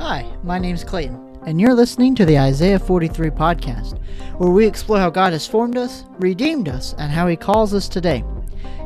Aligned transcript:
Hi, 0.00 0.24
my 0.42 0.58
name's 0.58 0.82
Clayton, 0.82 1.40
and 1.46 1.60
you're 1.60 1.74
listening 1.74 2.14
to 2.14 2.24
the 2.24 2.38
Isaiah 2.38 2.78
43 2.78 3.28
podcast, 3.28 4.02
where 4.38 4.48
we 4.48 4.66
explore 4.66 4.98
how 4.98 5.10
God 5.10 5.34
has 5.34 5.46
formed 5.46 5.76
us, 5.76 6.06
redeemed 6.18 6.70
us, 6.70 6.94
and 6.96 7.12
how 7.12 7.26
He 7.26 7.36
calls 7.36 7.74
us 7.74 7.86
today. 7.86 8.24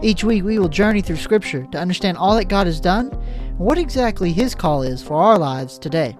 Each 0.02 0.24
week, 0.24 0.42
we 0.42 0.58
will 0.58 0.68
journey 0.68 1.02
through 1.02 1.18
Scripture 1.18 1.68
to 1.70 1.78
understand 1.78 2.18
all 2.18 2.34
that 2.34 2.48
God 2.48 2.66
has 2.66 2.80
done 2.80 3.12
and 3.12 3.58
what 3.60 3.78
exactly 3.78 4.32
His 4.32 4.56
call 4.56 4.82
is 4.82 5.04
for 5.04 5.14
our 5.14 5.38
lives 5.38 5.78
today. 5.78 6.18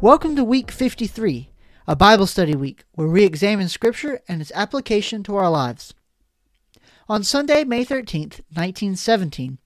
Welcome 0.00 0.36
to 0.36 0.44
week 0.44 0.70
53, 0.70 1.50
a 1.88 1.96
Bible 1.96 2.28
study 2.28 2.54
week 2.54 2.84
where 2.92 3.08
we 3.08 3.24
examine 3.24 3.68
Scripture 3.68 4.20
and 4.28 4.40
its 4.40 4.52
application 4.54 5.24
to 5.24 5.34
our 5.34 5.50
lives. 5.50 5.94
On 7.08 7.24
Sunday, 7.24 7.64
May 7.64 7.84
13th, 7.84 8.38
1917, 8.54 9.58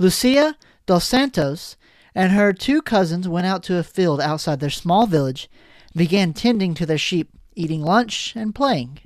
Lucia 0.00 0.56
dos 0.86 1.04
Santos 1.04 1.76
and 2.14 2.32
her 2.32 2.52
two 2.52 2.80
cousins 2.80 3.28
went 3.28 3.46
out 3.46 3.62
to 3.64 3.76
a 3.76 3.82
field 3.82 4.20
outside 4.20 4.60
their 4.60 4.70
small 4.70 5.06
village 5.06 5.48
began 5.96 6.32
tending 6.32 6.74
to 6.74 6.86
their 6.86 6.98
sheep, 6.98 7.30
eating 7.54 7.82
lunch 7.82 8.34
and 8.36 8.54
playing. 8.54 8.98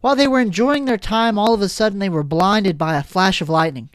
While 0.00 0.16
they 0.16 0.28
were 0.28 0.40
enjoying 0.40 0.84
their 0.84 0.96
time, 0.96 1.38
all 1.38 1.52
of 1.52 1.60
a 1.60 1.68
sudden 1.68 1.98
they 1.98 2.08
were 2.08 2.22
blinded 2.22 2.78
by 2.78 2.96
a 2.96 3.02
flash 3.02 3.40
of 3.40 3.48
lightning. 3.48 3.90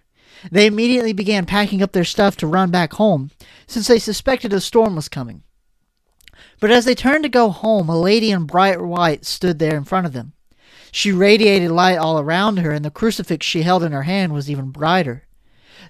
They 0.51 0.67
immediately 0.67 1.13
began 1.13 1.45
packing 1.45 1.81
up 1.81 1.93
their 1.93 2.03
stuff 2.03 2.37
to 2.37 2.47
run 2.47 2.69
back 2.69 2.93
home, 2.93 3.31
since 3.65 3.87
they 3.87 3.99
suspected 3.99 4.53
a 4.53 4.61
storm 4.61 4.95
was 4.95 5.09
coming. 5.09 5.43
But 6.59 6.71
as 6.71 6.85
they 6.85 6.95
turned 6.95 7.23
to 7.23 7.29
go 7.29 7.49
home, 7.49 7.89
a 7.89 7.99
lady 7.99 8.31
in 8.31 8.45
bright 8.45 8.79
white 8.79 9.25
stood 9.25 9.59
there 9.59 9.75
in 9.75 9.83
front 9.83 10.05
of 10.05 10.13
them. 10.13 10.33
She 10.91 11.11
radiated 11.11 11.71
light 11.71 11.97
all 11.97 12.19
around 12.19 12.57
her, 12.57 12.71
and 12.71 12.85
the 12.85 12.91
crucifix 12.91 13.45
she 13.45 13.63
held 13.63 13.83
in 13.83 13.91
her 13.91 14.03
hand 14.03 14.33
was 14.33 14.49
even 14.49 14.71
brighter. 14.71 15.23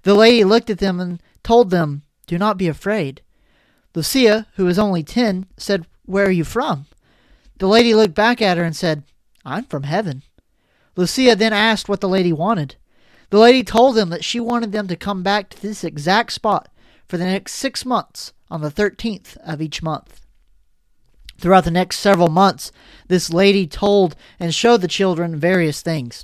The 0.03 0.15
lady 0.15 0.43
looked 0.43 0.69
at 0.69 0.79
them 0.79 0.99
and 0.99 1.21
told 1.43 1.69
them 1.69 2.03
do 2.25 2.37
not 2.37 2.57
be 2.57 2.67
afraid. 2.67 3.21
Lucia, 3.93 4.47
who 4.55 4.65
was 4.65 4.79
only 4.79 5.03
ten, 5.03 5.45
said, 5.57 5.87
Where 6.05 6.25
are 6.25 6.31
you 6.31 6.43
from? 6.43 6.85
The 7.57 7.67
lady 7.67 7.93
looked 7.93 8.15
back 8.15 8.41
at 8.41 8.57
her 8.57 8.63
and 8.63 8.75
said, 8.75 9.03
I'm 9.45 9.65
from 9.65 9.83
heaven. 9.83 10.23
Lucia 10.95 11.35
then 11.35 11.53
asked 11.53 11.87
what 11.87 12.01
the 12.01 12.09
lady 12.09 12.33
wanted. 12.33 12.75
The 13.29 13.39
lady 13.39 13.63
told 13.63 13.95
them 13.95 14.09
that 14.09 14.23
she 14.23 14.39
wanted 14.39 14.71
them 14.71 14.87
to 14.87 14.95
come 14.95 15.23
back 15.23 15.49
to 15.49 15.61
this 15.61 15.83
exact 15.83 16.33
spot 16.33 16.69
for 17.07 17.17
the 17.17 17.25
next 17.25 17.53
six 17.53 17.85
months 17.85 18.33
on 18.49 18.61
the 18.61 18.71
13th 18.71 19.37
of 19.37 19.61
each 19.61 19.81
month. 19.81 20.21
Throughout 21.37 21.65
the 21.65 21.71
next 21.71 21.99
several 21.99 22.29
months, 22.29 22.71
this 23.07 23.31
lady 23.31 23.67
told 23.67 24.15
and 24.39 24.53
showed 24.53 24.81
the 24.81 24.87
children 24.87 25.35
various 25.35 25.81
things. 25.81 26.23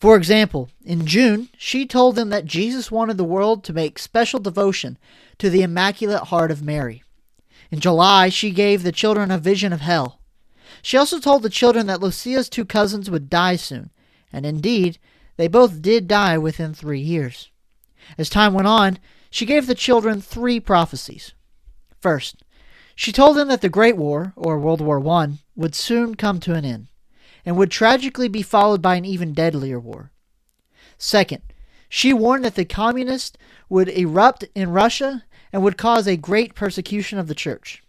For 0.00 0.16
example, 0.16 0.68
in 0.84 1.06
June, 1.06 1.48
she 1.56 1.86
told 1.86 2.16
them 2.16 2.28
that 2.30 2.44
Jesus 2.44 2.90
wanted 2.90 3.16
the 3.16 3.24
world 3.24 3.64
to 3.64 3.72
make 3.72 3.98
special 3.98 4.40
devotion 4.40 4.98
to 5.38 5.48
the 5.48 5.62
Immaculate 5.62 6.24
Heart 6.24 6.50
of 6.50 6.62
Mary. 6.62 7.02
In 7.70 7.80
July, 7.80 8.28
she 8.28 8.50
gave 8.50 8.82
the 8.82 8.92
children 8.92 9.30
a 9.30 9.38
vision 9.38 9.72
of 9.72 9.80
hell. 9.80 10.20
She 10.82 10.96
also 10.96 11.18
told 11.18 11.42
the 11.42 11.50
children 11.50 11.86
that 11.86 12.00
Lucia's 12.00 12.48
two 12.48 12.64
cousins 12.64 13.10
would 13.10 13.30
die 13.30 13.56
soon, 13.56 13.90
and 14.32 14.44
indeed, 14.44 14.98
they 15.36 15.48
both 15.48 15.80
did 15.80 16.06
die 16.06 16.38
within 16.38 16.74
three 16.74 17.00
years. 17.00 17.50
As 18.18 18.28
time 18.28 18.52
went 18.52 18.68
on, 18.68 18.98
she 19.30 19.46
gave 19.46 19.66
the 19.66 19.74
children 19.74 20.20
three 20.20 20.60
prophecies. 20.60 21.32
First, 22.00 22.44
she 22.94 23.12
told 23.12 23.36
them 23.36 23.48
that 23.48 23.60
the 23.60 23.68
Great 23.68 23.96
War, 23.96 24.32
or 24.36 24.58
World 24.58 24.80
War 24.80 25.04
I, 25.08 25.38
would 25.56 25.74
soon 25.74 26.14
come 26.14 26.38
to 26.40 26.54
an 26.54 26.64
end 26.64 26.88
and 27.44 27.56
would 27.56 27.70
tragically 27.70 28.28
be 28.28 28.42
followed 28.42 28.80
by 28.80 28.96
an 28.96 29.04
even 29.04 29.32
deadlier 29.32 29.78
war. 29.78 30.10
Second, 30.98 31.42
she 31.88 32.12
warned 32.12 32.44
that 32.44 32.54
the 32.54 32.64
communists 32.64 33.36
would 33.68 33.88
erupt 33.88 34.44
in 34.54 34.70
Russia 34.70 35.24
and 35.52 35.62
would 35.62 35.78
cause 35.78 36.06
a 36.06 36.16
great 36.16 36.54
persecution 36.54 37.18
of 37.18 37.28
the 37.28 37.34
church. 37.34 37.82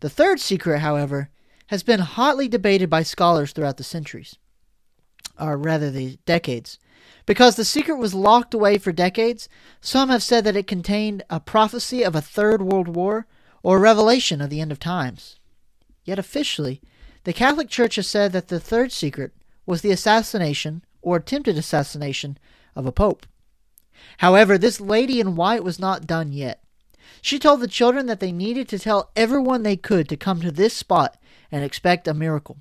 The 0.00 0.10
third 0.10 0.40
secret, 0.40 0.80
however, 0.80 1.30
has 1.66 1.82
been 1.82 2.00
hotly 2.00 2.48
debated 2.48 2.88
by 2.88 3.02
scholars 3.02 3.52
throughout 3.52 3.76
the 3.76 3.84
centuries, 3.84 4.36
or 5.38 5.56
rather 5.56 5.90
the 5.90 6.18
decades. 6.24 6.78
Because 7.26 7.56
the 7.56 7.64
secret 7.64 7.96
was 7.96 8.14
locked 8.14 8.54
away 8.54 8.78
for 8.78 8.92
decades, 8.92 9.48
some 9.80 10.08
have 10.08 10.22
said 10.22 10.44
that 10.44 10.56
it 10.56 10.66
contained 10.66 11.24
a 11.28 11.40
prophecy 11.40 12.02
of 12.04 12.14
a 12.14 12.20
third 12.20 12.62
world 12.62 12.88
war 12.88 13.26
or 13.62 13.78
a 13.78 13.80
revelation 13.80 14.40
of 14.40 14.48
the 14.48 14.60
end 14.60 14.70
of 14.70 14.78
times. 14.78 15.36
Yet 16.04 16.18
officially, 16.18 16.80
the 17.26 17.32
Catholic 17.32 17.68
Church 17.68 17.96
has 17.96 18.06
said 18.06 18.30
that 18.32 18.46
the 18.46 18.60
third 18.60 18.92
secret 18.92 19.32
was 19.66 19.82
the 19.82 19.90
assassination 19.90 20.84
or 21.02 21.16
attempted 21.16 21.58
assassination 21.58 22.38
of 22.76 22.86
a 22.86 22.92
pope. 22.92 23.26
However, 24.18 24.56
this 24.56 24.80
lady 24.80 25.18
in 25.18 25.34
white 25.34 25.64
was 25.64 25.80
not 25.80 26.06
done 26.06 26.30
yet. 26.30 26.62
She 27.20 27.40
told 27.40 27.60
the 27.60 27.66
children 27.66 28.06
that 28.06 28.20
they 28.20 28.30
needed 28.30 28.68
to 28.68 28.78
tell 28.78 29.10
everyone 29.16 29.64
they 29.64 29.76
could 29.76 30.08
to 30.08 30.16
come 30.16 30.40
to 30.40 30.52
this 30.52 30.72
spot 30.72 31.16
and 31.50 31.64
expect 31.64 32.06
a 32.06 32.14
miracle. 32.14 32.58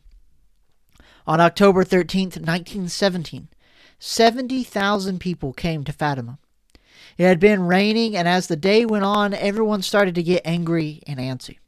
On 1.27 1.39
October 1.39 1.83
13, 1.83 2.29
1917, 2.29 3.49
70,000 3.99 5.19
people 5.19 5.53
came 5.53 5.83
to 5.83 5.93
Fatima. 5.93 6.39
It 7.19 7.25
had 7.25 7.39
been 7.39 7.67
raining, 7.67 8.17
and 8.17 8.27
as 8.27 8.47
the 8.47 8.55
day 8.55 8.83
went 8.83 9.05
on, 9.05 9.35
everyone 9.35 9.83
started 9.83 10.15
to 10.15 10.23
get 10.23 10.41
angry 10.43 11.03
and 11.05 11.19
antsy. 11.19 11.59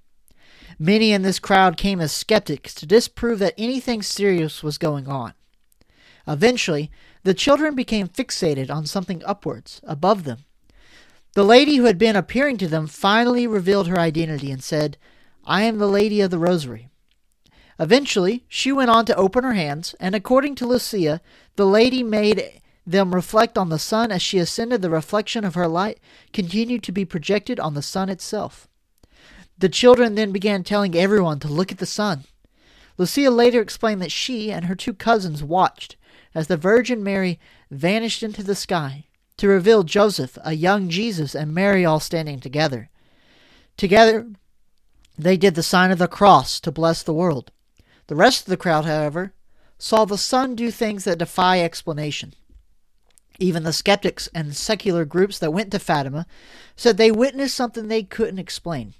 Many 0.80 1.12
in 1.12 1.24
this 1.24 1.40
crowd 1.40 1.76
came 1.76 2.00
as 2.00 2.12
skeptics 2.12 2.74
to 2.76 2.86
disprove 2.86 3.40
that 3.40 3.56
anything 3.58 4.04
serious 4.04 4.62
was 4.62 4.78
going 4.78 5.08
on. 5.08 5.34
Eventually, 6.28 6.92
the 7.24 7.34
children 7.34 7.74
became 7.74 8.08
fixated 8.08 8.70
on 8.70 8.86
something 8.86 9.24
upwards, 9.26 9.82
above 9.84 10.24
them. 10.24 10.46
The 11.34 11.44
lady 11.44 11.76
who 11.76 11.86
had 11.86 11.98
been 11.98 12.16
appearing 12.16 12.58
to 12.58 12.68
them 12.68 12.88
finally 12.88 13.48
revealed 13.48 13.88
her 13.88 14.00
identity 14.00 14.52
and 14.52 14.64
said, 14.64 14.98
I 15.46 15.64
am 15.64 15.78
the 15.78 15.88
Lady 15.88 16.22
of 16.22 16.32
the 16.32 16.40
Rosary. 16.40 16.90
Eventually, 17.80 18.44
she 18.48 18.72
went 18.72 18.90
on 18.90 19.06
to 19.06 19.16
open 19.16 19.44
her 19.44 19.54
hands, 19.54 19.96
and 20.00 20.16
according 20.16 20.56
to 20.56 20.68
Lucia, 20.68 21.22
the 21.56 21.66
lady 21.66 22.04
made 22.04 22.62
them 22.86 23.14
reflect 23.14 23.58
on 23.58 23.70
the 23.70 23.80
sun 23.80 24.12
as 24.12 24.22
she 24.22 24.40
ascended. 24.40 24.82
The 24.82 24.90
reflection 24.90 25.44
of 25.44 25.56
her 25.56 25.68
light 25.68 26.00
continued 26.34 26.84
to 26.84 26.92
be 26.92 27.06
projected 27.06 27.60
on 27.60 27.74
the 27.74 27.82
sun 27.82 28.10
itself. 28.10 28.68
The 29.58 29.70
children 29.70 30.16
then 30.16 30.32
began 30.32 30.64
telling 30.64 30.96
everyone 30.96 31.40
to 31.40 31.48
look 31.48 31.72
at 31.72 31.80
the 31.80 31.86
sun. 31.86 32.26
Lucia 32.98 33.30
later 33.30 33.62
explained 33.62 34.02
that 34.02 34.12
she 34.12 34.52
and 34.52 34.66
her 34.66 34.76
two 34.76 34.94
cousins 34.94 35.44
watched 35.44 35.96
as 36.36 36.48
the 36.48 36.58
Virgin 36.58 37.04
Mary 37.04 37.40
vanished 37.72 38.22
into 38.22 38.44
the 38.44 38.56
sky 38.56 39.06
to 39.38 39.48
reveal 39.48 39.84
Joseph, 39.84 40.38
a 40.44 40.54
young 40.54 40.90
Jesus, 40.90 41.36
and 41.36 41.54
Mary 41.54 41.86
all 41.86 42.00
standing 42.00 42.40
together. 42.40 42.90
Together, 43.78 44.28
they 45.18 45.38
did 45.38 45.56
the 45.56 45.64
sign 45.64 45.92
of 45.92 46.00
the 46.00 46.08
cross 46.08 46.60
to 46.60 46.72
bless 46.72 47.04
the 47.04 47.14
world. 47.14 47.52
The 48.08 48.16
rest 48.16 48.42
of 48.42 48.50
the 48.50 48.58
crowd, 48.58 48.86
however, 48.86 49.34
saw 49.78 50.06
the 50.06 50.18
sun 50.18 50.56
do 50.56 50.72
things 50.72 51.04
that 51.04 51.20
defy 51.20 51.62
explanation. 51.62 52.34
Even 53.40 53.64
the 53.64 53.74
skeptics 53.74 54.28
and 54.34 54.56
secular 54.56 55.06
groups 55.06 55.38
that 55.40 55.54
went 55.54 55.72
to 55.72 55.80
Fatima 55.80 56.26
said 56.76 56.98
they 56.98 57.12
witnessed 57.12 57.56
something 57.56 57.88
they 57.88 58.04
couldn't 58.04 58.40
explain. 58.40 58.94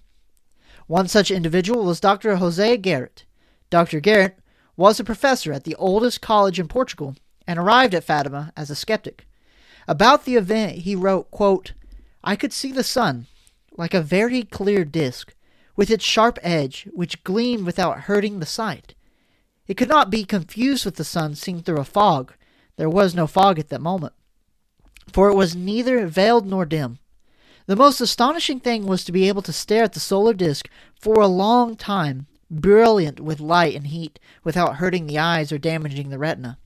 One 0.88 1.10
such 1.10 1.32
individual 1.32 1.84
was 1.84 2.00
Dr. 2.00 2.38
Jose 2.38 2.78
Garrett. 2.78 3.26
Dr. 3.70 4.00
Garrett 4.00 4.40
was 4.78 5.00
a 5.00 5.04
professor 5.04 5.52
at 5.52 5.66
the 5.66 5.76
oldest 5.76 6.22
college 6.22 6.60
in 6.60 6.70
Portugal 6.70 7.16
and 7.46 7.60
arrived 7.60 7.94
at 7.94 8.06
Fatima 8.06 8.54
as 8.56 8.70
a 8.70 8.76
skeptic. 8.76 9.28
About 9.88 10.24
the 10.24 10.36
event, 10.36 10.80
he 10.80 10.96
wrote, 10.96 11.30
quote, 11.30 11.74
I 12.24 12.36
could 12.36 12.54
see 12.54 12.72
the 12.72 12.84
sun, 12.84 13.28
like 13.78 13.94
a 13.94 14.02
very 14.02 14.44
clear 14.44 14.86
disk, 14.86 15.34
with 15.76 15.92
its 15.92 16.04
sharp 16.04 16.40
edge, 16.42 16.88
which 16.94 17.24
gleamed 17.24 17.66
without 17.66 18.02
hurting 18.02 18.40
the 18.40 18.46
sight. 18.46 18.96
It 19.68 19.76
could 19.76 19.90
not 19.90 20.10
be 20.10 20.24
confused 20.24 20.86
with 20.86 20.96
the 20.96 21.04
sun 21.04 21.36
seen 21.36 21.62
through 21.62 21.80
a 21.80 21.86
fog. 21.86 22.34
There 22.78 22.90
was 22.90 23.14
no 23.14 23.28
fog 23.28 23.60
at 23.60 23.70
that 23.70 23.82
moment, 23.82 24.14
for 25.12 25.30
it 25.30 25.36
was 25.36 25.56
neither 25.56 26.08
veiled 26.08 26.46
nor 26.46 26.66
dim. 26.66 27.00
The 27.68 27.76
most 27.76 28.00
astonishing 28.00 28.62
thing 28.62 28.86
was 28.88 29.04
to 29.04 29.12
be 29.12 29.28
able 29.28 29.42
to 29.42 29.52
stare 29.52 29.84
at 29.84 29.92
the 29.92 30.00
solar 30.00 30.34
disk 30.34 30.70
for 31.02 31.16
a 31.16 31.28
long 31.28 31.76
time, 31.76 32.28
brilliant 32.50 33.20
with 33.20 33.42
light 33.42 33.76
and 33.76 33.88
heat, 33.88 34.20
without 34.42 34.78
hurting 34.78 35.06
the 35.06 35.20
eyes 35.20 35.52
or 35.52 35.58
damaging 35.58 36.10
the 36.10 36.18
retina. 36.18 36.58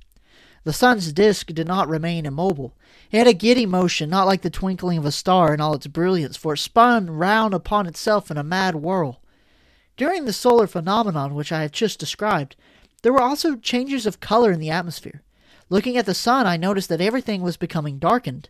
The 0.64 0.72
sun's 0.72 1.12
disk 1.12 1.48
did 1.48 1.68
not 1.68 1.90
remain 1.90 2.28
immobile. 2.28 2.76
It 3.10 3.18
had 3.18 3.26
a 3.26 3.34
giddy 3.34 3.66
motion, 3.66 4.12
not 4.12 4.28
like 4.28 4.44
the 4.44 4.52
twinkling 4.52 5.00
of 5.00 5.06
a 5.06 5.12
star 5.12 5.56
in 5.56 5.60
all 5.60 5.74
its 5.74 5.88
brilliance, 5.88 6.38
for 6.38 6.54
it 6.54 6.60
spun 6.60 7.10
round 7.10 7.56
upon 7.56 7.88
itself 7.88 8.30
in 8.30 8.38
a 8.38 8.44
mad 8.44 8.76
whirl. 8.76 9.24
During 9.98 10.26
the 10.26 10.34
solar 10.34 10.68
phenomenon 10.68 11.34
which 11.34 11.52
I 11.52 11.64
have 11.64 11.72
just 11.72 12.00
described, 12.00 12.56
there 13.02 13.12
were 13.12 13.24
also 13.24 13.56
changes 13.56 14.06
of 14.06 14.20
color 14.20 14.52
in 14.52 14.60
the 14.60 14.70
atmosphere. 14.70 15.24
Looking 15.68 15.98
at 15.98 16.06
the 16.06 16.14
sun, 16.14 16.46
I 16.46 16.58
noticed 16.58 16.90
that 16.90 17.02
everything 17.02 17.42
was 17.42 17.58
becoming 17.58 17.98
darkened. 17.98 18.50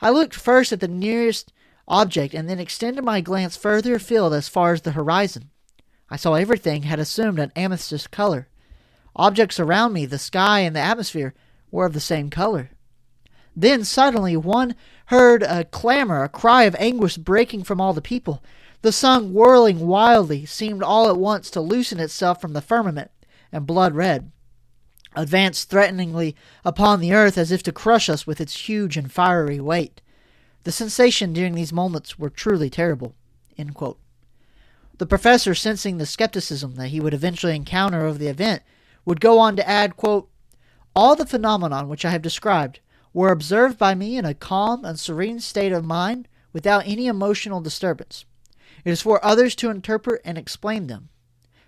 I 0.00 0.10
looked 0.10 0.36
first 0.36 0.72
at 0.72 0.78
the 0.78 0.86
nearest 0.86 1.52
object 1.88 2.34
and 2.34 2.48
then 2.48 2.58
extended 2.58 3.04
my 3.04 3.20
glance 3.20 3.56
further 3.56 3.94
afield 3.94 4.32
as 4.34 4.48
far 4.48 4.72
as 4.72 4.82
the 4.82 4.92
horizon. 4.92 5.50
I 6.08 6.16
saw 6.16 6.34
everything 6.34 6.82
had 6.82 6.98
assumed 6.98 7.38
an 7.38 7.52
amethyst 7.56 8.10
color. 8.10 8.48
Objects 9.16 9.58
around 9.58 9.92
me, 9.92 10.06
the 10.06 10.18
sky 10.18 10.60
and 10.60 10.74
the 10.74 10.80
atmosphere, 10.80 11.34
were 11.70 11.86
of 11.86 11.92
the 11.92 12.00
same 12.00 12.30
color. 12.30 12.70
Then 13.54 13.84
suddenly 13.84 14.36
one 14.36 14.74
heard 15.06 15.42
a 15.42 15.64
clamor, 15.64 16.22
a 16.22 16.28
cry 16.28 16.64
of 16.64 16.76
anguish 16.78 17.16
breaking 17.16 17.64
from 17.64 17.80
all 17.80 17.92
the 17.92 18.00
people. 18.00 18.42
The 18.82 18.92
sun, 18.92 19.32
whirling 19.32 19.86
wildly, 19.86 20.46
seemed 20.46 20.82
all 20.82 21.08
at 21.08 21.16
once 21.16 21.50
to 21.50 21.60
loosen 21.60 22.00
itself 22.00 22.40
from 22.40 22.52
the 22.52 22.62
firmament, 22.62 23.10
and 23.52 23.66
blood 23.66 23.94
red, 23.94 24.32
advanced 25.14 25.68
threateningly 25.68 26.34
upon 26.64 27.00
the 27.00 27.12
earth 27.12 27.36
as 27.36 27.52
if 27.52 27.62
to 27.64 27.72
crush 27.72 28.08
us 28.08 28.26
with 28.26 28.40
its 28.40 28.68
huge 28.68 28.96
and 28.96 29.12
fiery 29.12 29.60
weight. 29.60 30.00
The 30.64 30.72
sensation 30.72 31.32
during 31.32 31.54
these 31.54 31.72
moments 31.72 32.18
were 32.18 32.30
truly 32.30 32.70
terrible. 32.70 33.14
The 33.56 35.06
professor, 35.06 35.54
sensing 35.54 35.98
the 35.98 36.06
skepticism 36.06 36.76
that 36.76 36.88
he 36.88 37.00
would 37.00 37.14
eventually 37.14 37.56
encounter 37.56 38.06
of 38.06 38.18
the 38.18 38.28
event, 38.28 38.62
would 39.04 39.20
go 39.20 39.38
on 39.38 39.56
to 39.56 39.68
add, 39.68 39.96
quote, 39.96 40.30
All 40.94 41.16
the 41.16 41.26
phenomena 41.26 41.86
which 41.86 42.04
I 42.04 42.10
have 42.10 42.22
described 42.22 42.80
were 43.12 43.32
observed 43.32 43.78
by 43.78 43.94
me 43.94 44.16
in 44.16 44.24
a 44.24 44.34
calm 44.34 44.84
and 44.84 44.98
serene 44.98 45.40
state 45.40 45.72
of 45.72 45.84
mind 45.84 46.28
without 46.52 46.86
any 46.86 47.06
emotional 47.06 47.60
disturbance. 47.60 48.24
It 48.84 48.90
is 48.90 49.02
for 49.02 49.24
others 49.24 49.54
to 49.56 49.70
interpret 49.70 50.20
and 50.24 50.38
explain 50.38 50.86
them. 50.86 51.08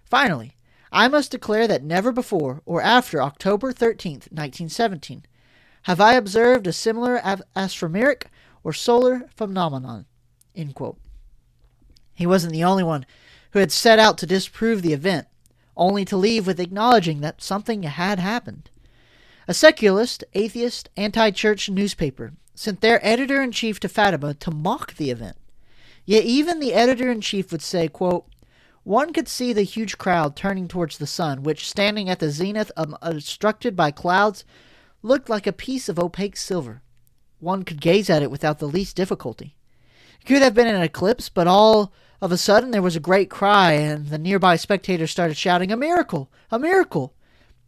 Finally, 0.05 0.57
I 0.93 1.09
must 1.09 1.33
declare 1.33 1.67
that 1.67 1.83
never 1.83 2.13
before 2.13 2.63
or 2.65 2.81
after 2.81 3.21
October 3.21 3.73
13th, 3.73 4.31
1917, 4.31 5.27
have 5.83 6.01
I 6.01 6.15
observed 6.15 6.67
a 6.67 6.73
similar 6.73 7.19
astromeric 7.19 8.25
or 8.65 8.73
solar 8.73 9.29
phenomenon. 9.37 10.07
He 12.15 12.27
wasn't 12.27 12.53
the 12.53 12.65
only 12.65 12.83
one 12.83 13.07
who 13.53 13.59
had 13.61 13.71
set 13.71 13.99
out 13.99 14.19
to 14.19 14.27
disprove 14.27 14.83
the 14.83 14.93
event, 14.93 15.29
only 15.77 16.05
to 16.05 16.17
leave 16.17 16.47
with 16.47 16.59
acknowledging 16.59 17.21
that 17.21 17.43
something 17.43 17.85
had 17.85 18.19
happened. 18.19 18.71
A 19.47 19.55
secularist, 19.55 20.25
atheist, 20.33 20.89
anti 20.97 21.31
church 21.31 21.69
newspaper 21.69 22.33
sent 22.55 22.81
their 22.81 23.05
editor 23.07 23.43
in 23.43 23.53
chief 23.53 23.79
to 23.81 23.89
Fatima 23.89 24.35
to 24.35 24.51
mock 24.51 24.95
the 24.95 25.11
event. 25.11 25.37
Yet 26.07 26.25
even 26.25 26.61
the 26.61 26.73
editor 26.73 27.11
in 27.11 27.21
chief 27.21 27.53
would 27.53 27.63
say, 27.63 27.89
quote, 27.89 28.27
one 28.85 29.15
could 29.15 29.29
see 29.29 29.53
the 29.53 29.63
huge 29.63 29.97
crowd 29.97 30.37
turning 30.37 30.69
towards 30.69 30.99
the 30.99 31.07
sun, 31.07 31.43
which, 31.43 31.69
standing 31.69 32.11
at 32.11 32.19
the 32.19 32.31
zenith, 32.31 32.71
um, 32.77 32.97
obstructed 33.01 33.75
by 33.75 33.91
clouds, 33.91 34.45
looked 35.03 35.31
like 35.31 35.47
a 35.47 35.53
piece 35.53 35.89
of 35.89 35.99
opaque 35.99 36.37
silver. 36.37 36.83
One 37.45 37.63
could 37.63 37.83
gaze 37.83 38.09
at 38.09 38.23
it 38.23 38.31
without 38.31 38.59
the 38.59 38.67
least 38.67 38.97
difficulty. 38.97 39.55
It 40.19 40.25
could 40.27 40.41
have 40.41 40.55
been 40.55 40.67
an 40.67 40.81
eclipse, 40.81 41.29
but 41.29 41.47
all 41.47 41.93
of 42.23 42.33
a 42.33 42.39
sudden 42.39 42.71
there 42.71 42.81
was 42.81 42.97
a 42.97 43.01
great 43.01 43.29
cry, 43.29 43.73
and 43.73 44.07
the 44.09 44.17
nearby 44.17 44.57
spectators 44.57 45.11
started 45.11 45.37
shouting, 45.37 45.71
A 45.71 45.77
miracle! 45.77 46.31
A 46.51 46.59
miracle! 46.59 47.13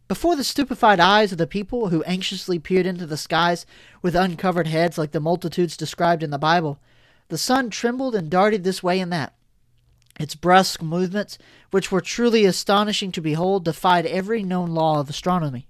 Before 0.07 0.35
the 0.35 0.43
stupefied 0.43 0.99
eyes 0.99 1.31
of 1.31 1.37
the 1.37 1.45
people 1.45 1.89
who 1.89 2.01
anxiously 2.03 2.57
peered 2.57 2.87
into 2.87 3.05
the 3.05 3.17
skies 3.17 3.67
with 4.01 4.15
uncovered 4.15 4.65
heads 4.65 4.97
like 4.97 5.11
the 5.11 5.19
multitudes 5.19 5.77
described 5.77 6.23
in 6.23 6.31
the 6.31 6.39
Bible, 6.39 6.79
the 7.27 7.37
sun 7.37 7.69
trembled 7.69 8.15
and 8.15 8.31
darted 8.31 8.63
this 8.63 8.81
way 8.81 8.99
and 8.99 9.13
that. 9.13 9.35
Its 10.19 10.33
brusque 10.33 10.81
movements, 10.81 11.37
which 11.69 11.91
were 11.91 12.01
truly 12.01 12.45
astonishing 12.45 13.11
to 13.11 13.21
behold, 13.21 13.63
defied 13.63 14.07
every 14.07 14.41
known 14.41 14.71
law 14.71 14.99
of 14.99 15.07
astronomy. 15.07 15.67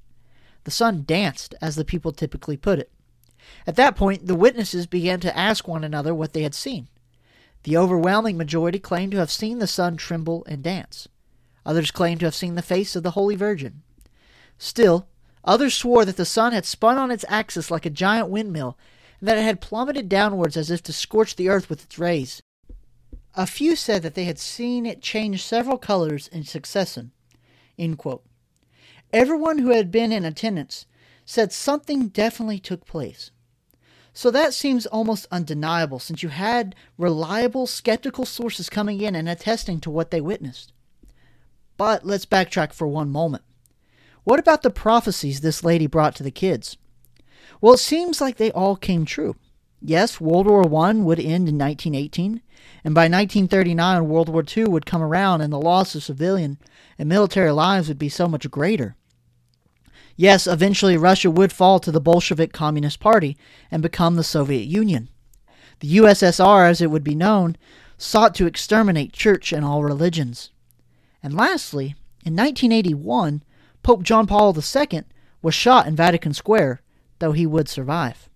The 0.63 0.71
sun 0.71 1.03
danced, 1.05 1.55
as 1.61 1.75
the 1.75 1.83
people 1.83 2.13
typically 2.13 2.55
put 2.55 2.79
it. 2.79 2.89
At 3.65 3.75
that 3.75 3.95
point, 3.95 4.27
the 4.27 4.35
witnesses 4.35 4.87
began 4.87 5.19
to 5.21 5.37
ask 5.37 5.67
one 5.67 5.83
another 5.83 6.15
what 6.15 6.33
they 6.33 6.43
had 6.43 6.55
seen. 6.55 6.87
The 7.63 7.77
overwhelming 7.77 8.37
majority 8.37 8.79
claimed 8.79 9.11
to 9.11 9.17
have 9.17 9.31
seen 9.31 9.59
the 9.59 9.67
sun 9.67 9.97
tremble 9.97 10.45
and 10.45 10.63
dance. 10.63 11.07
Others 11.65 11.91
claimed 11.91 12.21
to 12.21 12.27
have 12.27 12.35
seen 12.35 12.55
the 12.55 12.61
face 12.61 12.95
of 12.95 13.03
the 13.03 13.11
Holy 13.11 13.35
Virgin. 13.35 13.81
Still, 14.57 15.07
others 15.43 15.73
swore 15.73 16.05
that 16.05 16.15
the 16.15 16.25
sun 16.25 16.53
had 16.53 16.65
spun 16.65 16.97
on 16.97 17.11
its 17.11 17.25
axis 17.27 17.69
like 17.69 17.85
a 17.85 17.89
giant 17.89 18.29
windmill, 18.29 18.77
and 19.19 19.27
that 19.27 19.37
it 19.37 19.43
had 19.43 19.59
plummeted 19.59 20.07
downwards 20.07 20.55
as 20.55 20.71
if 20.71 20.81
to 20.83 20.93
scorch 20.93 21.35
the 21.35 21.49
earth 21.49 21.69
with 21.69 21.83
its 21.83 21.99
rays. 21.99 22.41
A 23.35 23.45
few 23.45 23.75
said 23.75 24.01
that 24.01 24.15
they 24.15 24.23
had 24.23 24.39
seen 24.39 24.85
it 24.85 25.01
change 25.01 25.43
several 25.43 25.77
colors 25.77 26.27
in 26.29 26.43
succession. 26.43 27.11
Everyone 29.13 29.57
who 29.59 29.69
had 29.69 29.91
been 29.91 30.11
in 30.11 30.25
attendance 30.25 30.85
said 31.25 31.51
something 31.51 32.07
definitely 32.07 32.59
took 32.59 32.85
place. 32.85 33.31
So 34.17 34.31
that 34.31 34.55
seems 34.55 34.87
almost 34.87 35.27
undeniable 35.29 35.99
since 35.99 36.23
you 36.23 36.29
had 36.29 36.73
reliable 36.97 37.67
skeptical 37.67 38.25
sources 38.25 38.67
coming 38.67 38.99
in 38.99 39.13
and 39.13 39.29
attesting 39.29 39.79
to 39.81 39.91
what 39.91 40.09
they 40.09 40.21
witnessed. 40.21 40.73
But 41.77 42.03
let's 42.03 42.25
backtrack 42.25 42.73
for 42.73 42.87
one 42.87 43.11
moment. 43.11 43.43
What 44.23 44.39
about 44.39 44.63
the 44.63 44.71
prophecies 44.71 45.41
this 45.41 45.63
lady 45.63 45.85
brought 45.85 46.15
to 46.15 46.23
the 46.23 46.31
kids? 46.31 46.77
Well, 47.61 47.75
it 47.75 47.77
seems 47.77 48.19
like 48.19 48.37
they 48.37 48.51
all 48.53 48.75
came 48.75 49.05
true. 49.05 49.35
Yes, 49.83 50.19
World 50.19 50.47
War 50.47 50.63
I 50.63 50.93
would 50.93 51.19
end 51.19 51.47
in 51.47 51.59
1918, 51.59 52.41
and 52.83 52.95
by 52.95 53.01
1939, 53.01 54.09
World 54.09 54.29
War 54.29 54.43
II 54.57 54.63
would 54.63 54.87
come 54.87 55.03
around 55.03 55.41
and 55.41 55.53
the 55.53 55.61
loss 55.61 55.93
of 55.93 56.01
civilian 56.01 56.57
and 56.97 57.07
military 57.07 57.51
lives 57.51 57.87
would 57.87 57.99
be 57.99 58.09
so 58.09 58.27
much 58.27 58.49
greater. 58.49 58.95
Yes, 60.19 60.47
eventually 60.47 60.97
Russia 60.97 61.29
would 61.29 61.53
fall 61.53 61.79
to 61.79 61.91
the 61.91 62.01
Bolshevik 62.01 62.51
Communist 62.51 62.99
Party 62.99 63.37
and 63.69 63.83
become 63.83 64.15
the 64.15 64.23
Soviet 64.23 64.65
Union. 64.65 65.09
The 65.79 65.97
USSR, 65.97 66.67
as 66.67 66.81
it 66.81 66.89
would 66.89 67.03
be 67.03 67.13
known, 67.13 67.55
sought 67.99 68.33
to 68.35 68.47
exterminate 68.47 69.13
church 69.13 69.53
and 69.53 69.63
all 69.63 69.83
religions. 69.83 70.49
And 71.21 71.35
lastly, 71.35 71.95
in 72.25 72.35
1981, 72.35 73.43
Pope 73.83 74.01
John 74.01 74.25
Paul 74.25 74.57
II 74.57 75.03
was 75.43 75.53
shot 75.53 75.85
in 75.85 75.95
Vatican 75.95 76.33
Square, 76.33 76.81
though 77.19 77.31
he 77.31 77.45
would 77.45 77.69
survive. 77.69 78.27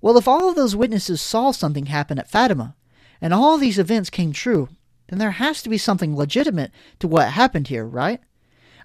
Well, 0.00 0.18
if 0.18 0.26
all 0.26 0.48
of 0.48 0.56
those 0.56 0.74
witnesses 0.74 1.20
saw 1.20 1.52
something 1.52 1.86
happen 1.86 2.18
at 2.18 2.30
Fatima, 2.30 2.74
and 3.20 3.32
all 3.32 3.58
these 3.58 3.78
events 3.78 4.10
came 4.10 4.32
true, 4.32 4.68
then 5.08 5.20
there 5.20 5.32
has 5.32 5.62
to 5.62 5.68
be 5.68 5.78
something 5.78 6.16
legitimate 6.16 6.72
to 6.98 7.06
what 7.06 7.28
happened 7.28 7.68
here, 7.68 7.86
right? 7.86 8.20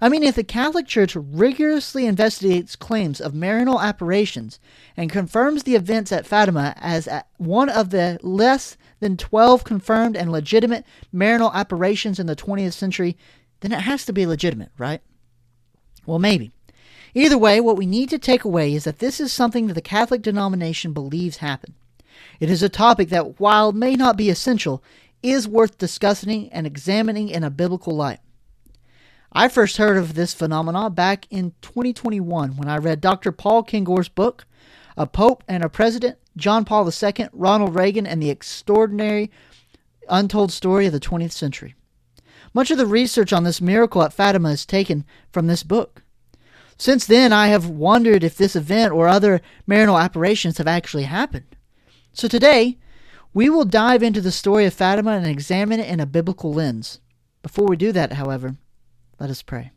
I 0.01 0.09
mean, 0.09 0.23
if 0.23 0.35
the 0.35 0.43
Catholic 0.43 0.87
Church 0.87 1.15
rigorously 1.15 2.05
investigates 2.05 2.75
claims 2.75 3.21
of 3.21 3.33
marital 3.33 3.79
apparitions 3.79 4.59
and 4.97 5.09
confirms 5.09 5.63
the 5.63 5.75
events 5.75 6.11
at 6.11 6.27
Fatima 6.27 6.73
as 6.77 7.07
one 7.37 7.69
of 7.69 7.91
the 7.91 8.19
less 8.21 8.77
than 8.99 9.17
12 9.17 9.63
confirmed 9.63 10.17
and 10.17 10.31
legitimate 10.31 10.85
marital 11.11 11.51
apparitions 11.53 12.19
in 12.19 12.27
the 12.27 12.35
20th 12.35 12.73
century, 12.73 13.17
then 13.61 13.71
it 13.71 13.81
has 13.81 14.05
to 14.05 14.13
be 14.13 14.25
legitimate, 14.25 14.71
right? 14.77 15.01
Well, 16.05 16.19
maybe. 16.19 16.51
Either 17.13 17.37
way, 17.37 17.61
what 17.61 17.77
we 17.77 17.85
need 17.85 18.09
to 18.09 18.19
take 18.19 18.43
away 18.43 18.73
is 18.73 18.83
that 18.83 18.99
this 18.99 19.21
is 19.21 19.31
something 19.31 19.67
that 19.67 19.73
the 19.73 19.81
Catholic 19.81 20.21
denomination 20.21 20.91
believes 20.91 21.37
happened. 21.37 21.73
It 22.41 22.49
is 22.49 22.61
a 22.61 22.69
topic 22.69 23.09
that, 23.09 23.39
while 23.39 23.71
may 23.71 23.95
not 23.95 24.17
be 24.17 24.29
essential, 24.29 24.83
is 25.23 25.47
worth 25.47 25.77
discussing 25.77 26.51
and 26.51 26.67
examining 26.67 27.29
in 27.29 27.43
a 27.43 27.49
biblical 27.49 27.95
light. 27.95 28.19
I 29.37 29.49
first 29.49 29.75
heard 29.75 29.97
of 29.97 30.13
this 30.13 30.33
phenomenon 30.33 30.93
back 30.93 31.27
in 31.29 31.51
2021 31.61 32.55
when 32.55 32.69
I 32.69 32.77
read 32.77 33.01
Dr. 33.01 33.33
Paul 33.33 33.65
Kengor's 33.65 34.07
book, 34.07 34.45
A 34.95 35.05
Pope 35.05 35.43
and 35.45 35.61
a 35.61 35.67
President, 35.67 36.17
John 36.37 36.63
Paul 36.63 36.89
II, 36.89 37.27
Ronald 37.33 37.75
Reagan, 37.75 38.07
and 38.07 38.23
the 38.23 38.29
Extraordinary 38.29 39.29
Untold 40.07 40.53
Story 40.53 40.85
of 40.85 40.93
the 40.93 41.01
20th 41.01 41.33
Century. 41.33 41.75
Much 42.53 42.71
of 42.71 42.77
the 42.77 42.85
research 42.85 43.33
on 43.33 43.43
this 43.43 43.59
miracle 43.59 44.01
at 44.03 44.13
Fatima 44.13 44.51
is 44.51 44.65
taken 44.65 45.03
from 45.33 45.47
this 45.47 45.63
book. 45.63 46.03
Since 46.77 47.05
then, 47.05 47.33
I 47.33 47.47
have 47.47 47.67
wondered 47.67 48.23
if 48.23 48.37
this 48.37 48.55
event 48.55 48.93
or 48.93 49.09
other 49.09 49.41
marital 49.67 49.97
apparitions 49.97 50.59
have 50.59 50.67
actually 50.67 51.03
happened. 51.03 51.57
So 52.13 52.29
today, 52.29 52.77
we 53.33 53.49
will 53.49 53.65
dive 53.65 54.01
into 54.01 54.21
the 54.21 54.31
story 54.31 54.65
of 54.65 54.73
Fatima 54.73 55.11
and 55.11 55.27
examine 55.27 55.81
it 55.81 55.89
in 55.89 55.99
a 55.99 56.05
biblical 56.05 56.53
lens. 56.53 57.01
Before 57.43 57.67
we 57.67 57.75
do 57.75 57.91
that, 57.91 58.13
however, 58.13 58.55
let 59.19 59.29
us 59.29 59.41
pray. 59.41 59.71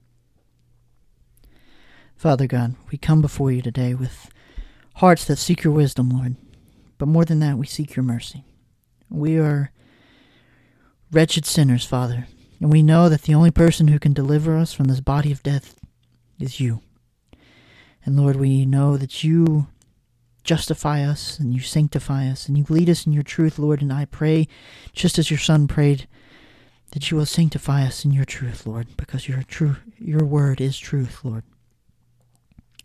Father 2.16 2.46
God, 2.46 2.74
we 2.90 2.98
come 2.98 3.20
before 3.20 3.52
you 3.52 3.62
today 3.62 3.94
with 3.94 4.30
hearts 4.96 5.24
that 5.26 5.36
seek 5.36 5.62
your 5.62 5.72
wisdom, 5.72 6.10
Lord. 6.10 6.36
But 6.98 7.06
more 7.06 7.24
than 7.24 7.38
that, 7.40 7.56
we 7.58 7.66
seek 7.66 7.94
your 7.94 8.02
mercy. 8.02 8.44
We 9.08 9.38
are 9.38 9.70
wretched 11.12 11.46
sinners, 11.46 11.86
Father, 11.86 12.26
and 12.60 12.72
we 12.72 12.82
know 12.82 13.08
that 13.08 13.22
the 13.22 13.34
only 13.34 13.52
person 13.52 13.88
who 13.88 14.00
can 14.00 14.12
deliver 14.12 14.56
us 14.56 14.72
from 14.72 14.86
this 14.86 15.00
body 15.00 15.30
of 15.30 15.42
death 15.42 15.76
is 16.40 16.58
you. 16.60 16.82
And 18.04 18.18
Lord, 18.18 18.36
we 18.36 18.66
know 18.66 18.96
that 18.96 19.22
you 19.22 19.68
justify 20.42 21.02
us 21.02 21.38
and 21.38 21.54
you 21.54 21.60
sanctify 21.60 22.26
us 22.26 22.48
and 22.48 22.56
you 22.58 22.64
lead 22.68 22.90
us 22.90 23.06
in 23.06 23.12
your 23.12 23.22
truth, 23.22 23.58
Lord. 23.58 23.82
And 23.82 23.92
I 23.92 24.06
pray, 24.06 24.48
just 24.92 25.18
as 25.18 25.30
your 25.30 25.38
Son 25.38 25.68
prayed, 25.68 26.08
that 26.92 27.10
you 27.10 27.16
will 27.16 27.26
sanctify 27.26 27.84
us 27.84 28.04
in 28.04 28.12
your 28.12 28.24
truth, 28.24 28.66
Lord, 28.66 28.96
because 28.96 29.28
your 29.28 29.42
true 29.42 29.76
your 29.98 30.24
word 30.24 30.60
is 30.60 30.78
truth, 30.78 31.24
Lord. 31.24 31.44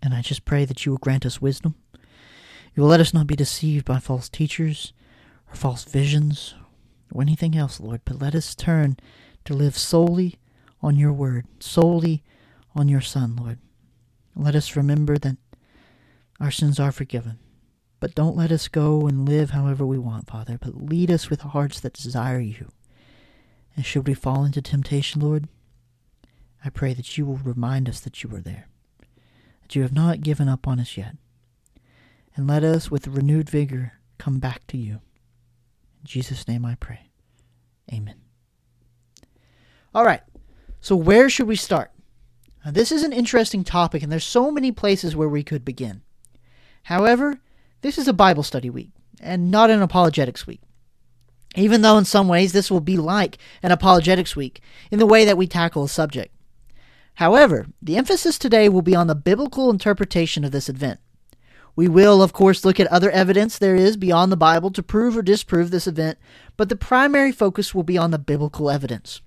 And 0.02 0.14
I 0.14 0.22
just 0.22 0.46
pray 0.46 0.66
that 0.66 0.86
you 0.86 0.92
will 0.92 1.00
grant 1.00 1.26
us 1.26 1.42
wisdom. 1.42 1.76
You 2.76 2.84
will 2.84 2.90
let 2.90 3.00
us 3.00 3.14
not 3.14 3.28
be 3.28 3.36
deceived 3.36 3.86
by 3.86 4.00
false 4.00 4.28
teachers 4.28 4.94
or 5.50 5.56
false 5.56 5.84
visions 5.86 6.56
or 7.14 7.22
anything 7.22 7.56
else, 7.56 7.80
Lord, 7.80 8.02
but 8.04 8.20
let 8.20 8.36
us 8.36 8.56
turn 8.56 8.98
to 9.46 9.54
live 9.54 9.78
solely 9.78 10.40
on 10.82 10.98
your 10.98 11.14
word, 11.14 11.46
solely 11.60 12.24
on 12.76 12.90
your 12.90 13.02
Son, 13.02 13.36
Lord. 13.36 13.60
Let 14.36 14.56
us 14.56 14.76
remember 14.76 15.18
that 15.20 15.38
our 16.40 16.52
sins 16.52 16.80
are 16.80 16.92
forgiven. 16.92 17.40
But 18.00 18.16
don't 18.16 18.36
let 18.36 18.52
us 18.52 18.68
go 18.68 19.08
and 19.08 19.28
live 19.30 19.52
however 19.52 19.86
we 19.86 19.98
want, 19.98 20.28
Father, 20.28 20.58
but 20.60 20.76
lead 20.76 21.10
us 21.10 21.30
with 21.30 21.42
hearts 21.42 21.80
that 21.80 21.94
desire 21.94 22.40
you. 22.40 22.70
And 23.76 23.86
should 23.86 24.08
we 24.08 24.14
fall 24.14 24.46
into 24.46 24.62
temptation, 24.62 25.22
Lord, 25.22 25.48
I 26.64 26.70
pray 26.70 26.94
that 26.94 27.18
you 27.18 27.26
will 27.26 27.38
remind 27.38 27.90
us 27.90 28.00
that 28.02 28.24
you 28.24 28.34
are 28.36 28.42
there, 28.42 28.68
that 29.62 29.76
you 29.76 29.82
have 29.82 29.94
not 29.94 30.22
given 30.22 30.48
up 30.48 30.68
on 30.68 30.80
us 30.80 30.96
yet. 30.96 31.16
And 32.36 32.48
let 32.48 32.64
us, 32.64 32.90
with 32.90 33.08
renewed 33.08 33.50
vigor, 33.50 33.94
come 34.18 34.40
back 34.40 34.66
to 34.68 34.78
you. 34.78 34.94
In 34.94 36.06
Jesus' 36.06 36.48
name 36.48 36.66
I 36.66 36.76
pray. 36.76 37.10
Amen. 37.92 38.16
All 39.94 40.06
right, 40.06 40.22
so 40.82 40.96
where 40.96 41.30
should 41.30 41.48
we 41.48 41.56
start? 41.56 41.92
Now, 42.66 42.72
this 42.72 42.92
is 42.92 43.04
an 43.04 43.14
interesting 43.14 43.64
topic, 43.64 44.02
and 44.02 44.12
there's 44.12 44.24
so 44.24 44.50
many 44.50 44.72
places 44.72 45.16
where 45.16 45.30
we 45.30 45.44
could 45.44 45.66
begin. 45.66 46.02
However, 46.84 47.42
this 47.82 47.98
is 47.98 48.08
a 48.08 48.14
Bible 48.14 48.44
study 48.44 48.70
week, 48.70 48.92
and 49.20 49.52
not 49.52 49.70
an 49.70 49.82
apologetics 49.82 50.48
week. 50.48 50.62
Even 51.56 51.82
though 51.82 51.98
in 51.98 52.06
some 52.06 52.28
ways 52.28 52.52
this 52.52 52.72
will 52.72 52.80
be 52.80 52.98
like 52.98 53.38
an 53.62 53.72
apologetics 53.72 54.36
week 54.36 54.62
in 54.92 55.00
the 55.00 55.06
way 55.06 55.26
that 55.26 55.38
we 55.38 55.48
tackle 55.48 55.84
a 55.84 55.90
subject. 55.90 56.34
However, 57.16 57.68
the 57.82 57.96
emphasis 57.98 58.40
today 58.40 58.70
will 58.70 58.82
be 58.82 58.96
on 58.96 59.08
the 59.08 59.16
biblical 59.16 59.70
interpretation 59.70 60.44
of 60.44 60.52
this 60.52 60.68
event. 60.68 61.00
We 61.76 61.88
will, 61.88 62.22
of 62.22 62.34
course, 62.34 62.66
look 62.66 62.80
at 62.80 62.88
other 62.88 63.10
evidence 63.12 63.58
there 63.58 63.76
is 63.76 63.98
beyond 63.98 64.32
the 64.32 64.38
Bible 64.38 64.72
to 64.72 64.84
prove 64.84 65.18
or 65.18 65.22
disprove 65.22 65.72
this 65.72 65.88
event, 65.88 66.18
but 66.56 66.70
the 66.70 66.76
primary 66.76 67.32
focus 67.32 67.74
will 67.74 67.84
be 67.84 67.98
on 67.98 68.12
the 68.12 68.20
biblical 68.20 68.70
evidence. 68.70 69.22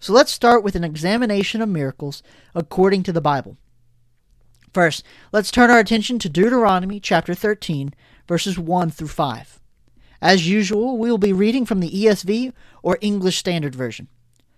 So 0.00 0.12
let's 0.12 0.32
start 0.32 0.64
with 0.64 0.74
an 0.74 0.84
examination 0.84 1.60
of 1.60 1.68
miracles 1.68 2.22
according 2.54 3.02
to 3.04 3.12
the 3.12 3.20
Bible. 3.20 3.56
First, 4.72 5.04
let's 5.32 5.50
turn 5.50 5.70
our 5.70 5.78
attention 5.78 6.18
to 6.20 6.28
Deuteronomy 6.28 7.00
chapter 7.00 7.34
13, 7.34 7.92
verses 8.26 8.58
1 8.58 8.90
through 8.90 9.08
5. 9.08 9.59
As 10.22 10.48
usual, 10.48 10.98
we 10.98 11.10
will 11.10 11.18
be 11.18 11.32
reading 11.32 11.64
from 11.64 11.80
the 11.80 11.90
ESV 11.90 12.52
or 12.82 12.98
English 13.00 13.38
Standard 13.38 13.74
Version. 13.74 14.08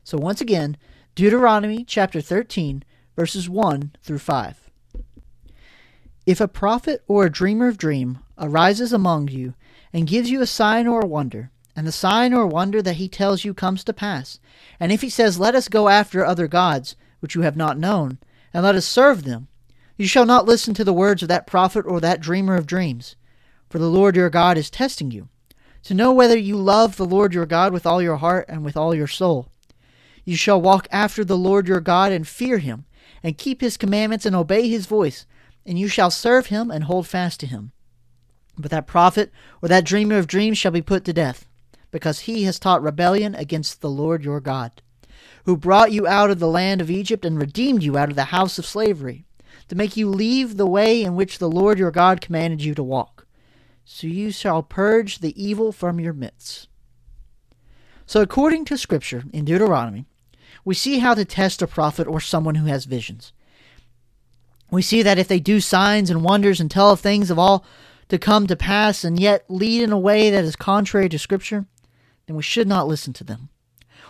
So 0.05 0.19
once 0.19 0.41
again, 0.41 0.77
Deuteronomy 1.15 1.85
chapter 1.85 2.21
13, 2.21 2.83
verses 3.17 3.49
1 3.49 3.93
through 4.03 4.19
5. 4.19 4.71
If 6.25 6.41
a 6.41 6.49
prophet 6.49 7.03
or 7.07 7.25
a 7.25 7.31
dreamer 7.31 7.69
of 7.69 7.79
dream 7.79 8.19
arises 8.39 8.93
among 8.93 9.29
you 9.29 9.55
and 9.93 10.07
gives 10.07 10.31
you 10.31 10.41
a 10.41 10.47
sign 10.47 10.87
or 10.87 11.01
a 11.01 11.07
wonder, 11.07 11.51
and 11.75 11.87
the 11.87 11.93
sign 11.93 12.35
or 12.35 12.47
wonder 12.47 12.83
that 12.83 12.97
he 12.97 13.09
tells 13.09 13.45
you 13.45 13.55
comes 13.55 13.83
to 13.85 13.93
pass, 13.93 14.39
and 14.79 14.93
if 14.93 15.01
he 15.01 15.11
says, 15.11 15.39
Let 15.39 15.55
us 15.55 15.69
go 15.69 15.89
after 15.89 16.25
other 16.25 16.49
gods, 16.49 16.97
which 17.21 17.35
you 17.35 17.43
have 17.43 17.57
not 17.57 17.79
known, 17.79 18.19
and 18.53 18.65
let 18.65 18.75
us 18.75 18.87
serve 18.87 19.25
them, 19.25 19.49
you 19.97 20.07
shall 20.07 20.27
not 20.27 20.47
listen 20.47 20.75
to 20.75 20.85
the 20.85 20.93
words 20.93 21.23
of 21.23 21.29
that 21.29 21.47
prophet 21.47 21.85
or 21.87 22.01
that 22.01 22.21
dreamer 22.21 22.57
of 22.57 22.67
dreams. 22.67 23.17
For 23.69 23.79
the 23.79 23.89
Lord 23.89 24.17
your 24.17 24.31
God 24.31 24.59
is 24.59 24.71
testing 24.71 25.11
you, 25.11 25.29
to 25.85 25.95
know 25.95 26.13
whether 26.13 26.37
you 26.37 26.57
love 26.57 26.97
the 26.97 27.05
Lord 27.05 27.35
your 27.35 27.47
God 27.47 27.73
with 27.73 27.87
all 27.87 28.01
your 28.01 28.17
heart 28.17 28.47
and 28.49 28.65
with 28.65 28.77
all 28.77 28.95
your 28.95 29.07
soul. 29.07 29.49
You 30.25 30.37
shall 30.37 30.61
walk 30.61 30.87
after 30.91 31.25
the 31.25 31.37
Lord 31.37 31.67
your 31.67 31.81
God 31.81 32.13
and 32.13 32.27
fear 32.27 32.59
him, 32.59 32.85
and 33.23 33.39
keep 33.39 33.61
his 33.61 33.77
commandments 33.77 34.27
and 34.27 34.35
obey 34.37 34.69
his 34.69 34.87
voice, 34.87 35.27
and 35.67 35.79
you 35.79 35.89
shall 35.89 36.11
serve 36.11 36.47
him 36.47 36.71
and 36.71 36.85
hold 36.85 37.07
fast 37.07 37.41
to 37.41 37.47
him. 37.47 37.73
But 38.59 38.71
that 38.71 38.87
prophet 38.87 39.33
or 39.61 39.69
that 39.69 39.85
dreamer 39.85 40.19
of 40.19 40.27
dreams 40.27 40.59
shall 40.59 40.73
be 40.73 40.83
put 40.83 41.05
to 41.05 41.13
death 41.13 41.47
because 41.91 42.21
he 42.21 42.45
has 42.45 42.59
taught 42.59 42.83
rebellion 42.83 43.35
against 43.35 43.81
the 43.81 43.91
Lord 43.91 44.25
your 44.25 44.41
God, 44.41 44.83
who 45.45 45.57
brought 45.57 45.93
you 45.93 46.07
out 46.07 46.31
of 46.31 46.39
the 46.39 46.49
land 46.49 46.81
of 46.81 46.91
Egypt 46.91 47.25
and 47.25 47.39
redeemed 47.39 47.83
you 47.83 47.99
out 47.99 48.09
of 48.09 48.17
the 48.17 48.25
house 48.25 48.59
of 48.59 48.67
slavery, 48.67 49.25
to 49.69 49.75
make 49.77 49.97
you 49.97 50.09
leave 50.09 50.57
the 50.57 50.67
way 50.67 51.03
in 51.03 51.15
which 51.15 51.39
the 51.39 51.51
Lord 51.51 51.79
your 51.79 51.91
God 51.91 52.21
commanded 52.21 52.63
you 52.63 52.75
to 52.75 52.83
walk. 52.83 53.12
So 53.85 54.07
you 54.07 54.31
shall 54.31 54.63
purge 54.63 55.19
the 55.19 55.43
evil 55.43 55.73
from 55.73 56.01
your 56.01 56.13
midst. 56.13 56.69
So, 58.07 58.21
according 58.21 58.65
to 58.67 58.77
Scripture 58.77 59.25
in 59.33 59.45
Deuteronomy, 59.45 60.07
we 60.65 60.75
see 60.75 60.99
how 60.99 61.15
to 61.15 61.25
test 61.25 61.63
a 61.63 61.67
prophet 61.67 62.07
or 62.07 62.21
someone 62.21 62.57
who 62.57 62.67
has 62.67 62.85
visions. 62.85 63.33
We 64.71 64.83
see 64.83 65.03
that 65.03 65.19
if 65.19 65.29
they 65.29 65.41
do 65.41 65.61
signs 65.61 66.11
and 66.11 66.25
wonders 66.25 66.61
and 66.61 66.71
tell 66.71 66.91
of 66.91 67.01
things 67.01 67.31
of 67.31 67.39
all 67.39 67.65
to 68.09 68.19
come 68.19 68.47
to 68.47 68.57
pass 68.57 69.05
and 69.05 69.19
yet 69.19 69.45
lead 69.49 69.83
in 69.83 69.93
a 69.93 69.99
way 69.99 70.31
that 70.31 70.45
is 70.45 70.57
contrary 70.57 71.09
to 71.09 71.19
Scripture, 71.19 71.67
then 72.27 72.37
we 72.37 72.43
should 72.43 72.69
not 72.69 72.89
listen 72.89 73.13
to 73.15 73.25
them. 73.25 73.49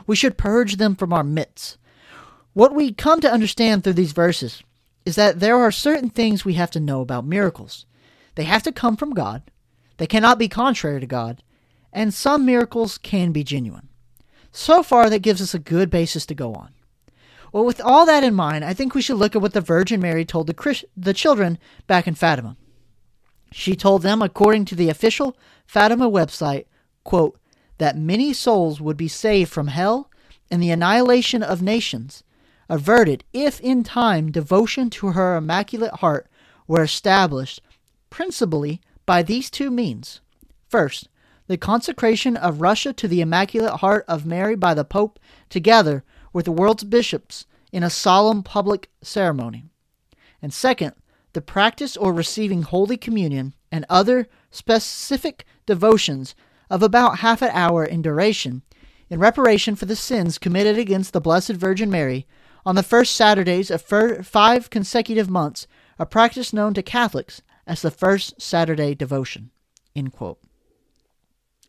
We 0.06 0.16
should 0.16 0.38
purge 0.38 0.76
them 0.76 0.96
from 0.96 1.12
our 1.12 1.24
midst. 1.24 1.78
What 2.52 2.74
we 2.74 2.92
come 2.92 3.20
to 3.20 3.32
understand 3.32 3.82
through 3.82 3.94
these 3.94 4.12
verses 4.12 4.62
is 5.04 5.16
that 5.16 5.40
there 5.40 5.56
are 5.56 5.72
certain 5.72 6.10
things 6.10 6.44
we 6.44 6.54
have 6.54 6.70
to 6.72 6.80
know 6.80 7.00
about 7.00 7.24
miracles. 7.24 7.86
They 8.34 8.44
have 8.44 8.62
to 8.64 8.72
come 8.72 8.96
from 8.96 9.14
God, 9.14 9.42
they 10.02 10.08
cannot 10.08 10.36
be 10.36 10.48
contrary 10.48 10.98
to 10.98 11.06
God, 11.06 11.44
and 11.92 12.12
some 12.12 12.44
miracles 12.44 12.98
can 12.98 13.30
be 13.30 13.44
genuine. 13.44 13.88
So 14.50 14.82
far, 14.82 15.08
that 15.08 15.22
gives 15.22 15.40
us 15.40 15.54
a 15.54 15.60
good 15.60 15.90
basis 15.90 16.26
to 16.26 16.34
go 16.34 16.54
on. 16.54 16.70
Well, 17.52 17.64
with 17.64 17.80
all 17.80 18.04
that 18.06 18.24
in 18.24 18.34
mind, 18.34 18.64
I 18.64 18.74
think 18.74 18.96
we 18.96 19.00
should 19.00 19.18
look 19.18 19.36
at 19.36 19.42
what 19.42 19.52
the 19.52 19.60
Virgin 19.60 20.00
Mary 20.00 20.24
told 20.24 20.48
the, 20.48 20.54
Christ- 20.54 20.86
the 20.96 21.14
children 21.14 21.56
back 21.86 22.08
in 22.08 22.16
Fatima. 22.16 22.56
She 23.52 23.76
told 23.76 24.02
them, 24.02 24.22
according 24.22 24.64
to 24.64 24.74
the 24.74 24.88
official 24.88 25.36
Fatima 25.66 26.10
website, 26.10 26.64
quote, 27.04 27.38
that 27.78 27.96
many 27.96 28.32
souls 28.32 28.80
would 28.80 28.96
be 28.96 29.06
saved 29.06 29.52
from 29.52 29.68
hell 29.68 30.10
and 30.50 30.60
the 30.60 30.72
annihilation 30.72 31.44
of 31.44 31.62
nations 31.62 32.24
averted 32.68 33.22
if 33.32 33.60
in 33.60 33.84
time 33.84 34.32
devotion 34.32 34.90
to 34.90 35.12
her 35.12 35.36
immaculate 35.36 35.92
heart 36.00 36.28
were 36.66 36.82
established 36.82 37.60
principally 38.10 38.80
by 39.06 39.22
these 39.22 39.50
two 39.50 39.70
means. 39.70 40.20
First, 40.68 41.08
the 41.46 41.56
consecration 41.56 42.36
of 42.36 42.60
Russia 42.60 42.92
to 42.92 43.08
the 43.08 43.20
Immaculate 43.20 43.80
Heart 43.80 44.04
of 44.08 44.26
Mary 44.26 44.56
by 44.56 44.74
the 44.74 44.84
Pope, 44.84 45.18
together 45.48 46.04
with 46.32 46.44
the 46.44 46.52
world's 46.52 46.84
bishops, 46.84 47.46
in 47.72 47.82
a 47.82 47.90
solemn 47.90 48.42
public 48.42 48.90
ceremony. 49.02 49.64
And 50.40 50.52
second, 50.52 50.92
the 51.32 51.40
practice 51.40 51.96
or 51.96 52.12
receiving 52.12 52.62
Holy 52.62 52.96
Communion 52.96 53.54
and 53.70 53.86
other 53.88 54.28
specific 54.50 55.44
devotions 55.66 56.34
of 56.70 56.82
about 56.82 57.18
half 57.18 57.42
an 57.42 57.50
hour 57.52 57.84
in 57.84 58.02
duration 58.02 58.62
in 59.12 59.18
reparation 59.18 59.76
for 59.76 59.84
the 59.84 59.94
sins 59.94 60.38
committed 60.38 60.78
against 60.78 61.12
the 61.12 61.20
Blessed 61.20 61.52
Virgin 61.52 61.90
Mary 61.90 62.26
on 62.64 62.76
the 62.76 62.82
first 62.82 63.14
Saturdays 63.14 63.70
of 63.70 63.82
five 63.82 64.70
consecutive 64.70 65.28
months, 65.28 65.66
a 65.98 66.06
practice 66.06 66.54
known 66.54 66.72
to 66.72 66.82
Catholics 66.82 67.42
as 67.72 67.80
the 67.80 67.90
First 67.90 68.38
Saturday 68.38 68.94
Devotion. 68.94 69.50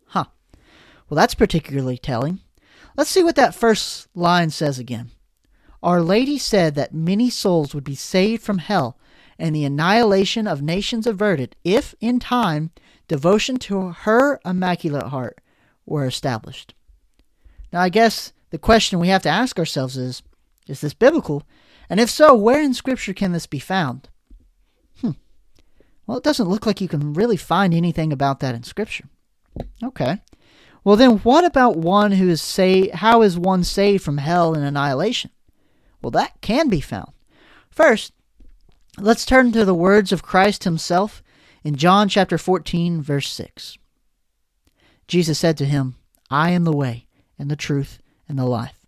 Huh. 0.08 0.26
Well, 1.08 1.16
that's 1.16 1.34
particularly 1.34 1.98
telling. 1.98 2.42
Let's 2.98 3.10
see 3.10 3.24
what 3.24 3.38
that 3.38 3.56
first 3.56 4.10
line 4.14 4.50
says 4.50 4.78
again. 4.78 5.12
Our 5.82 6.02
Lady 6.02 6.38
said 6.38 6.76
that 6.76 6.94
many 6.94 7.30
souls 7.30 7.74
would 7.74 7.86
be 7.86 7.96
saved 7.96 8.44
from 8.44 8.58
hell 8.58 9.00
and 9.40 9.56
the 9.56 9.64
annihilation 9.64 10.46
of 10.46 10.62
nations 10.62 11.08
averted 11.08 11.56
if, 11.64 11.96
in 12.02 12.20
time, 12.20 12.72
devotion 13.08 13.56
to 13.60 13.92
her 13.92 14.42
Immaculate 14.44 15.08
Heart 15.08 15.40
were 15.86 16.06
established. 16.06 16.74
Now, 17.72 17.80
I 17.80 17.88
guess 17.88 18.34
the 18.50 18.58
question 18.58 19.00
we 19.00 19.08
have 19.08 19.24
to 19.24 19.30
ask 19.30 19.58
ourselves 19.58 19.96
is 19.96 20.22
is 20.68 20.82
this 20.82 20.94
biblical? 20.94 21.44
And 21.90 22.02
if 22.02 22.10
so, 22.10 22.36
where 22.36 22.62
in 22.62 22.74
Scripture 22.74 23.14
can 23.14 23.32
this 23.32 23.48
be 23.48 23.60
found? 23.60 24.10
Well, 26.06 26.18
it 26.18 26.24
doesn't 26.24 26.50
look 26.50 26.66
like 26.66 26.82
you 26.82 26.88
can 26.88 27.14
really 27.14 27.38
find 27.38 27.74
anything 27.74 28.12
about 28.12 28.40
that 28.42 28.56
in 28.56 28.64
Scripture. 28.64 29.06
Okay. 29.82 30.22
Well, 30.84 30.96
then 30.96 31.20
what 31.20 31.46
about 31.46 31.78
one 31.78 32.14
who 32.14 32.30
is 32.30 32.42
saved? 32.42 32.96
How 32.96 33.22
is 33.22 33.38
one 33.38 33.64
saved 33.64 34.04
from 34.04 34.18
hell 34.18 34.54
and 34.54 34.66
annihilation? 34.66 35.32
Well, 36.02 36.12
that 36.12 36.42
can 36.42 36.68
be 36.68 36.82
found. 36.82 37.14
First, 37.70 38.12
let's 39.00 39.26
turn 39.26 39.52
to 39.54 39.64
the 39.64 39.74
words 39.74 40.12
of 40.12 40.24
Christ 40.24 40.66
himself 40.66 41.24
in 41.64 41.76
John 41.78 42.10
chapter 42.10 42.38
14, 42.38 43.02
verse 43.02 43.32
6, 43.32 43.78
Jesus 45.08 45.40
said 45.40 45.58
to 45.58 45.66
him, 45.66 45.96
I 46.30 46.52
am 46.52 46.66
the 46.66 46.76
way, 46.76 47.08
and 47.40 47.50
the 47.50 47.56
truth, 47.56 48.00
and 48.28 48.38
the 48.38 48.46
life. 48.46 48.86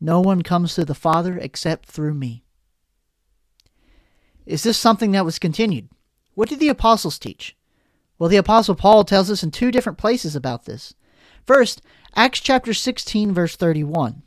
No 0.00 0.20
one 0.20 0.42
comes 0.42 0.74
to 0.74 0.84
the 0.86 0.94
Father 0.94 1.36
except 1.36 1.86
through 1.86 2.14
me. 2.14 2.44
Is 4.46 4.62
this 4.62 4.78
something 4.78 5.10
that 5.12 5.24
was 5.26 5.38
continued? 5.38 5.90
What 6.38 6.48
did 6.48 6.60
the 6.60 6.68
apostles 6.68 7.18
teach? 7.18 7.56
Well, 8.16 8.28
the 8.28 8.36
apostle 8.36 8.76
Paul 8.76 9.02
tells 9.02 9.28
us 9.28 9.42
in 9.42 9.50
two 9.50 9.72
different 9.72 9.98
places 9.98 10.36
about 10.36 10.66
this. 10.66 10.94
First, 11.44 11.82
Acts 12.14 12.38
chapter 12.38 12.72
16 12.72 13.32
verse 13.32 13.56
31. 13.56 14.22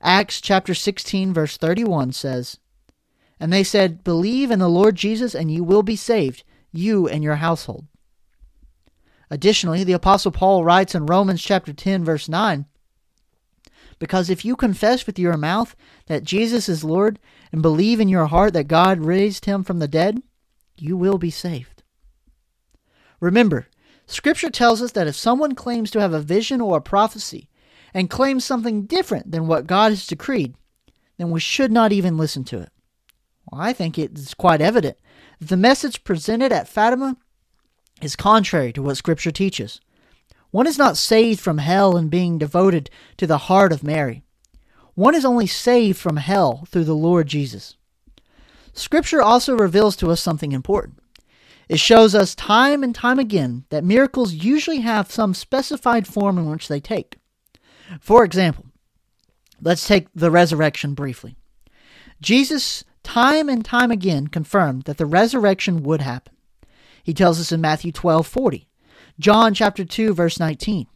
Acts 0.00 0.40
chapter 0.40 0.72
16 0.72 1.34
verse 1.34 1.58
31 1.58 2.12
says, 2.12 2.60
And 3.38 3.52
they 3.52 3.62
said, 3.62 4.02
Believe 4.02 4.50
in 4.50 4.58
the 4.58 4.70
Lord 4.70 4.96
Jesus 4.96 5.34
and 5.34 5.50
you 5.50 5.62
will 5.62 5.82
be 5.82 5.96
saved, 5.96 6.44
you 6.72 7.06
and 7.06 7.22
your 7.22 7.36
household. 7.36 7.88
Additionally, 9.28 9.84
the 9.84 9.92
apostle 9.92 10.32
Paul 10.32 10.64
writes 10.64 10.94
in 10.94 11.04
Romans 11.04 11.42
chapter 11.42 11.74
10 11.74 12.06
verse 12.06 12.26
9, 12.26 12.64
because 13.98 14.30
if 14.30 14.46
you 14.46 14.56
confess 14.56 15.04
with 15.04 15.18
your 15.18 15.36
mouth 15.36 15.76
that 16.06 16.24
Jesus 16.24 16.70
is 16.70 16.84
Lord 16.84 17.18
and 17.52 17.60
believe 17.60 18.00
in 18.00 18.08
your 18.08 18.28
heart 18.28 18.54
that 18.54 18.66
God 18.66 19.00
raised 19.00 19.44
him 19.44 19.62
from 19.62 19.78
the 19.78 19.86
dead, 19.86 20.22
you 20.76 20.96
will 20.96 21.18
be 21.18 21.30
saved. 21.30 21.82
Remember, 23.20 23.66
Scripture 24.06 24.50
tells 24.50 24.82
us 24.82 24.92
that 24.92 25.06
if 25.06 25.16
someone 25.16 25.54
claims 25.54 25.90
to 25.92 26.00
have 26.00 26.12
a 26.12 26.20
vision 26.20 26.60
or 26.60 26.78
a 26.78 26.82
prophecy, 26.82 27.48
and 27.94 28.10
claims 28.10 28.44
something 28.44 28.84
different 28.84 29.30
than 29.30 29.46
what 29.46 29.68
God 29.68 29.92
has 29.92 30.06
decreed, 30.06 30.54
then 31.16 31.30
we 31.30 31.38
should 31.38 31.70
not 31.70 31.92
even 31.92 32.18
listen 32.18 32.42
to 32.44 32.58
it. 32.58 32.70
Well, 33.50 33.60
I 33.60 33.72
think 33.72 33.96
it's 33.96 34.34
quite 34.34 34.60
evident 34.60 34.98
that 35.38 35.48
the 35.48 35.56
message 35.56 36.02
presented 36.02 36.50
at 36.50 36.68
Fatima 36.68 37.16
is 38.02 38.16
contrary 38.16 38.72
to 38.72 38.82
what 38.82 38.96
Scripture 38.96 39.30
teaches. 39.30 39.80
One 40.50 40.66
is 40.66 40.76
not 40.76 40.96
saved 40.96 41.40
from 41.40 41.58
hell 41.58 41.96
in 41.96 42.08
being 42.08 42.36
devoted 42.36 42.90
to 43.16 43.26
the 43.26 43.38
heart 43.38 43.72
of 43.72 43.84
Mary. 43.84 44.24
One 44.94 45.14
is 45.14 45.24
only 45.24 45.46
saved 45.46 45.98
from 45.98 46.16
hell 46.16 46.64
through 46.68 46.84
the 46.84 46.94
Lord 46.94 47.28
Jesus. 47.28 47.76
Scripture 48.74 49.22
also 49.22 49.56
reveals 49.56 49.96
to 49.96 50.10
us 50.10 50.20
something 50.20 50.52
important. 50.52 50.98
It 51.68 51.78
shows 51.78 52.14
us 52.14 52.34
time 52.34 52.82
and 52.82 52.94
time 52.94 53.18
again 53.18 53.64
that 53.70 53.84
miracles 53.84 54.34
usually 54.34 54.80
have 54.80 55.10
some 55.10 55.32
specified 55.32 56.06
form 56.06 56.36
in 56.36 56.50
which 56.50 56.68
they 56.68 56.80
take. 56.80 57.16
For 58.00 58.24
example, 58.24 58.66
let's 59.62 59.86
take 59.86 60.08
the 60.14 60.30
resurrection 60.30 60.94
briefly. 60.94 61.36
Jesus, 62.20 62.84
time 63.02 63.48
and 63.48 63.64
time 63.64 63.90
again, 63.90 64.26
confirmed 64.26 64.82
that 64.84 64.98
the 64.98 65.06
resurrection 65.06 65.82
would 65.84 66.00
happen. 66.00 66.34
He 67.02 67.14
tells 67.14 67.40
us 67.40 67.52
in 67.52 67.60
Matthew 67.60 67.92
12 67.92 68.26
40, 68.26 68.68
John 69.18 69.54
chapter 69.54 69.84
2, 69.84 70.14
verse 70.14 70.40
19, 70.40 70.86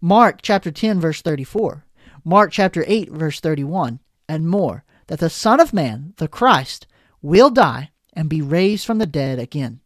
Mark 0.00 0.40
chapter 0.42 0.70
10, 0.70 1.00
verse 1.00 1.22
34, 1.22 1.84
Mark 2.24 2.50
chapter 2.50 2.84
8, 2.86 3.10
verse 3.10 3.38
31, 3.38 4.00
and 4.28 4.48
more, 4.48 4.84
that 5.06 5.20
the 5.20 5.30
Son 5.30 5.60
of 5.60 5.72
Man, 5.72 6.14
the 6.16 6.28
Christ, 6.28 6.86
will 7.22 7.50
die 7.50 7.90
and 8.12 8.28
be 8.28 8.42
raised 8.42 8.84
from 8.84 8.98
the 8.98 9.06
dead 9.06 9.38
again. 9.38 9.80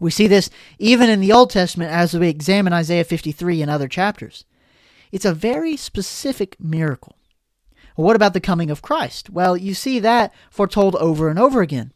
We 0.00 0.10
see 0.10 0.26
this 0.26 0.50
even 0.78 1.08
in 1.08 1.20
the 1.20 1.32
Old 1.32 1.50
Testament 1.50 1.92
as 1.92 2.12
we 2.12 2.28
examine 2.28 2.72
Isaiah 2.72 3.04
53 3.04 3.62
and 3.62 3.70
other 3.70 3.88
chapters. 3.88 4.44
It's 5.12 5.24
a 5.24 5.32
very 5.32 5.76
specific 5.76 6.56
miracle. 6.58 7.16
what 7.94 8.16
about 8.16 8.32
the 8.32 8.40
coming 8.40 8.70
of 8.70 8.82
Christ? 8.82 9.30
Well, 9.30 9.56
you 9.56 9.74
see 9.74 10.00
that 10.00 10.32
foretold 10.50 10.96
over 10.96 11.28
and 11.28 11.38
over 11.38 11.60
again. 11.60 11.92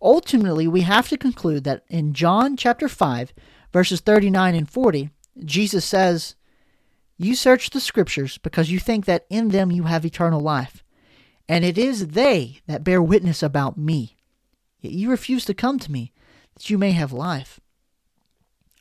Ultimately, 0.00 0.68
we 0.68 0.82
have 0.82 1.08
to 1.08 1.18
conclude 1.18 1.64
that 1.64 1.84
in 1.88 2.14
John 2.14 2.56
chapter 2.56 2.88
5, 2.88 3.32
verses 3.72 4.00
39 4.00 4.54
and 4.54 4.70
40, 4.70 5.10
Jesus 5.44 5.84
says, 5.84 6.36
You 7.18 7.34
search 7.34 7.70
the 7.70 7.80
scriptures 7.80 8.38
because 8.38 8.70
you 8.70 8.78
think 8.78 9.04
that 9.06 9.26
in 9.28 9.48
them 9.48 9.70
you 9.70 9.84
have 9.84 10.06
eternal 10.06 10.40
life, 10.40 10.84
and 11.48 11.64
it 11.64 11.78
is 11.78 12.08
they 12.08 12.60
that 12.66 12.84
bear 12.84 13.02
witness 13.02 13.42
about 13.42 13.78
me. 13.78 14.16
Yet 14.80 14.92
you 14.92 15.10
refuse 15.10 15.44
to 15.46 15.54
come 15.54 15.78
to 15.78 15.92
me, 15.92 16.12
that 16.54 16.70
you 16.70 16.78
may 16.78 16.92
have 16.92 17.12
life. 17.12 17.60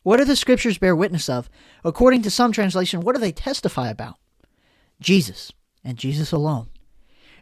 What 0.04 0.18
do 0.18 0.26
the 0.26 0.36
scriptures 0.36 0.78
bear 0.78 0.96
witness 0.96 1.30
of? 1.30 1.50
According 1.84 2.22
to 2.24 2.32
some 2.32 2.52
translation, 2.52 3.02
what 3.02 3.16
do 3.16 3.22
they 3.22 3.32
testify 3.32 3.90
about? 3.90 4.18
Jesus, 5.00 5.52
and 5.84 5.98
Jesus 5.98 6.32
alone. 6.32 6.68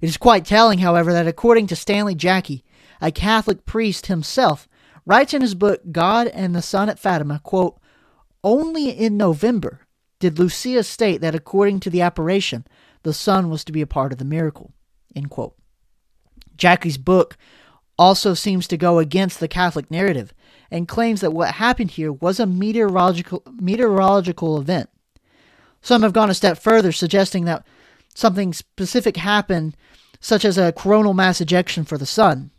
It 0.01 0.07
is 0.09 0.17
quite 0.17 0.45
telling, 0.45 0.79
however, 0.79 1.13
that 1.13 1.27
according 1.27 1.67
to 1.67 1.75
Stanley 1.75 2.15
Jaki, 2.15 2.63
a 3.01 3.11
Catholic 3.11 3.65
priest 3.65 4.07
himself, 4.07 4.67
writes 5.05 5.33
in 5.33 5.41
his 5.41 5.55
book 5.55 5.81
God 5.91 6.27
and 6.27 6.55
the 6.55 6.61
Sun 6.61 6.89
at 6.89 6.99
Fatima, 6.99 7.39
quote, 7.43 7.79
Only 8.43 8.89
in 8.89 9.17
November 9.17 9.81
did 10.19 10.39
Lucia 10.39 10.83
state 10.83 11.19
that 11.19 11.35
according 11.35 11.81
to 11.81 11.89
the 11.89 12.01
apparition, 12.01 12.65
the 13.03 13.13
sun 13.13 13.49
was 13.49 13.65
to 13.65 13.73
be 13.73 13.81
a 13.81 13.87
part 13.87 14.13
of 14.13 14.19
the 14.19 14.25
miracle. 14.25 14.73
End 15.15 15.29
quote. 15.29 15.55
Jaki's 16.57 16.97
book 16.97 17.37
also 17.97 18.33
seems 18.33 18.67
to 18.67 18.77
go 18.77 18.99
against 18.99 19.39
the 19.39 19.47
Catholic 19.47 19.89
narrative 19.91 20.33
and 20.71 20.87
claims 20.87 21.21
that 21.21 21.31
what 21.31 21.55
happened 21.55 21.91
here 21.91 22.11
was 22.11 22.39
a 22.39 22.45
meteorological 22.45 23.43
meteorological 23.59 24.59
event. 24.59 24.89
Some 25.81 26.01
have 26.01 26.13
gone 26.13 26.29
a 26.29 26.33
step 26.33 26.57
further, 26.57 26.91
suggesting 26.91 27.45
that 27.45 27.65
something 28.15 28.53
specific 28.53 29.17
happened, 29.17 29.75
such 30.19 30.45
as 30.45 30.57
a 30.57 30.71
coronal 30.71 31.13
mass 31.13 31.41
ejection 31.41 31.83
for 31.83 31.97
the 31.97 32.05
sun. 32.05 32.51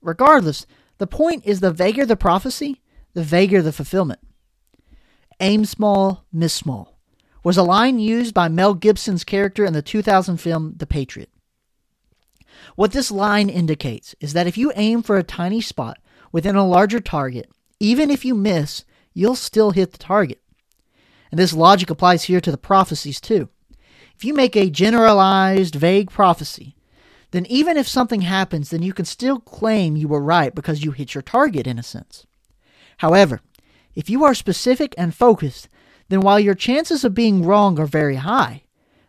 Regardless, 0.00 0.64
the 0.98 1.06
point 1.06 1.44
is 1.44 1.60
the 1.60 1.72
vaguer 1.72 2.06
the 2.06 2.16
prophecy, 2.16 2.80
the 3.14 3.24
vaguer 3.24 3.60
the 3.60 3.72
fulfillment. 3.72 4.20
Aim 5.40 5.64
small, 5.64 6.24
miss 6.32 6.54
small 6.54 6.98
was 7.48 7.56
a 7.56 7.62
line 7.62 7.98
used 7.98 8.34
by 8.34 8.48
Mel 8.48 8.74
Gibson's 8.74 9.24
character 9.24 9.64
in 9.64 9.72
the 9.72 9.82
2000 9.82 10.36
film 10.38 10.74
The 10.76 10.86
Patriot. 10.86 11.30
What 12.78 12.92
this 12.92 13.10
line 13.10 13.48
indicates 13.48 14.14
is 14.20 14.34
that 14.34 14.46
if 14.46 14.56
you 14.56 14.70
aim 14.76 15.02
for 15.02 15.16
a 15.16 15.24
tiny 15.24 15.60
spot 15.60 15.98
within 16.30 16.54
a 16.54 16.64
larger 16.64 17.00
target, 17.00 17.50
even 17.80 18.08
if 18.08 18.24
you 18.24 18.36
miss, 18.36 18.84
you'll 19.12 19.34
still 19.34 19.72
hit 19.72 19.90
the 19.90 19.98
target. 19.98 20.40
And 21.32 21.40
this 21.40 21.52
logic 21.52 21.90
applies 21.90 22.22
here 22.22 22.40
to 22.40 22.52
the 22.52 22.56
prophecies 22.56 23.20
too. 23.20 23.48
If 24.14 24.24
you 24.24 24.32
make 24.32 24.54
a 24.54 24.70
generalized, 24.70 25.74
vague 25.74 26.08
prophecy, 26.08 26.76
then 27.32 27.46
even 27.46 27.76
if 27.76 27.88
something 27.88 28.20
happens, 28.20 28.70
then 28.70 28.84
you 28.84 28.92
can 28.92 29.06
still 29.06 29.40
claim 29.40 29.96
you 29.96 30.06
were 30.06 30.22
right 30.22 30.54
because 30.54 30.84
you 30.84 30.92
hit 30.92 31.16
your 31.16 31.22
target 31.22 31.66
in 31.66 31.80
a 31.80 31.82
sense. 31.82 32.28
However, 32.98 33.40
if 33.96 34.08
you 34.08 34.22
are 34.22 34.34
specific 34.34 34.94
and 34.96 35.12
focused, 35.12 35.68
then 36.10 36.20
while 36.20 36.38
your 36.38 36.54
chances 36.54 37.04
of 37.04 37.12
being 37.12 37.44
wrong 37.44 37.80
are 37.80 37.86
very 37.86 38.14
high, 38.14 38.62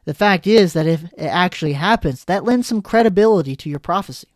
the 0.09 0.15
fact 0.15 0.47
is 0.47 0.73
that 0.73 0.87
if 0.87 1.03
it 1.03 1.27
actually 1.27 1.73
happens, 1.73 2.25
that 2.25 2.43
lends 2.43 2.67
some 2.67 2.81
credibility 2.81 3.55
to 3.55 3.69
your 3.69 3.77
prophecy. 3.77 4.29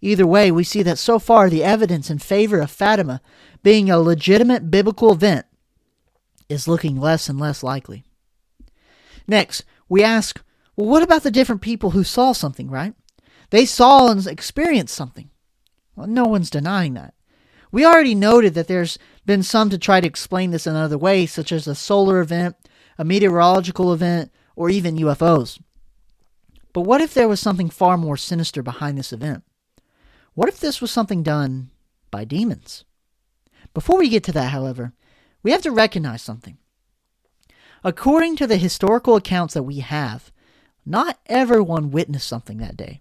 Either 0.00 0.26
way, 0.26 0.50
we 0.50 0.64
see 0.64 0.82
that 0.82 0.98
so 0.98 1.20
far 1.20 1.48
the 1.48 1.62
evidence 1.62 2.10
in 2.10 2.18
favor 2.18 2.58
of 2.58 2.72
Fatima 2.72 3.20
being 3.62 3.88
a 3.88 4.00
legitimate 4.00 4.68
biblical 4.68 5.12
event 5.12 5.46
is 6.48 6.66
looking 6.66 6.98
less 6.98 7.28
and 7.28 7.38
less 7.38 7.62
likely. 7.62 8.02
Next, 9.28 9.62
we 9.88 10.02
ask, 10.02 10.42
well, 10.74 10.88
what 10.88 11.04
about 11.04 11.22
the 11.22 11.30
different 11.30 11.62
people 11.62 11.90
who 11.90 12.02
saw 12.02 12.32
something, 12.32 12.68
right? 12.68 12.94
They 13.50 13.66
saw 13.66 14.10
and 14.10 14.26
experienced 14.26 14.96
something. 14.96 15.30
Well, 15.94 16.08
no 16.08 16.24
one's 16.24 16.50
denying 16.50 16.94
that. 16.94 17.14
We 17.70 17.86
already 17.86 18.16
noted 18.16 18.54
that 18.54 18.66
there's 18.66 18.98
been 19.24 19.44
some 19.44 19.70
to 19.70 19.78
try 19.78 20.00
to 20.00 20.08
explain 20.08 20.50
this 20.50 20.66
another 20.66 20.98
way, 20.98 21.26
such 21.26 21.52
as 21.52 21.68
a 21.68 21.76
solar 21.76 22.18
event, 22.18 22.56
a 22.98 23.04
meteorological 23.04 23.92
event, 23.92 24.32
or 24.60 24.68
even 24.68 24.98
UFOs. 24.98 25.58
But 26.74 26.82
what 26.82 27.00
if 27.00 27.14
there 27.14 27.28
was 27.28 27.40
something 27.40 27.70
far 27.70 27.96
more 27.96 28.18
sinister 28.18 28.62
behind 28.62 28.98
this 28.98 29.10
event? 29.10 29.42
What 30.34 30.50
if 30.50 30.60
this 30.60 30.82
was 30.82 30.90
something 30.90 31.22
done 31.22 31.70
by 32.10 32.26
demons? 32.26 32.84
Before 33.72 33.98
we 33.98 34.10
get 34.10 34.22
to 34.24 34.32
that, 34.32 34.50
however, 34.50 34.92
we 35.42 35.52
have 35.52 35.62
to 35.62 35.70
recognize 35.70 36.20
something. 36.20 36.58
According 37.82 38.36
to 38.36 38.46
the 38.46 38.58
historical 38.58 39.16
accounts 39.16 39.54
that 39.54 39.62
we 39.62 39.78
have, 39.78 40.30
not 40.84 41.18
everyone 41.24 41.90
witnessed 41.90 42.28
something 42.28 42.58
that 42.58 42.76
day. 42.76 43.00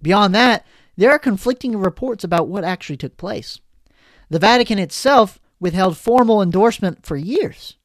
Beyond 0.00 0.32
that, 0.36 0.64
there 0.96 1.10
are 1.10 1.18
conflicting 1.18 1.76
reports 1.76 2.22
about 2.22 2.46
what 2.46 2.62
actually 2.62 2.98
took 2.98 3.16
place. 3.16 3.58
The 4.28 4.38
Vatican 4.38 4.78
itself 4.78 5.40
withheld 5.58 5.98
formal 5.98 6.40
endorsement 6.40 7.04
for 7.04 7.16
years. 7.16 7.78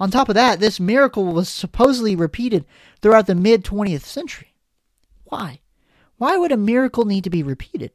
On 0.00 0.10
top 0.10 0.28
of 0.28 0.34
that, 0.36 0.60
this 0.60 0.78
miracle 0.78 1.24
was 1.26 1.48
supposedly 1.48 2.14
repeated 2.14 2.64
throughout 3.00 3.26
the 3.26 3.34
mid 3.34 3.64
20th 3.64 4.02
century. 4.02 4.54
Why? 5.24 5.60
Why 6.16 6.36
would 6.36 6.52
a 6.52 6.56
miracle 6.56 7.04
need 7.04 7.24
to 7.24 7.30
be 7.30 7.42
repeated? 7.42 7.92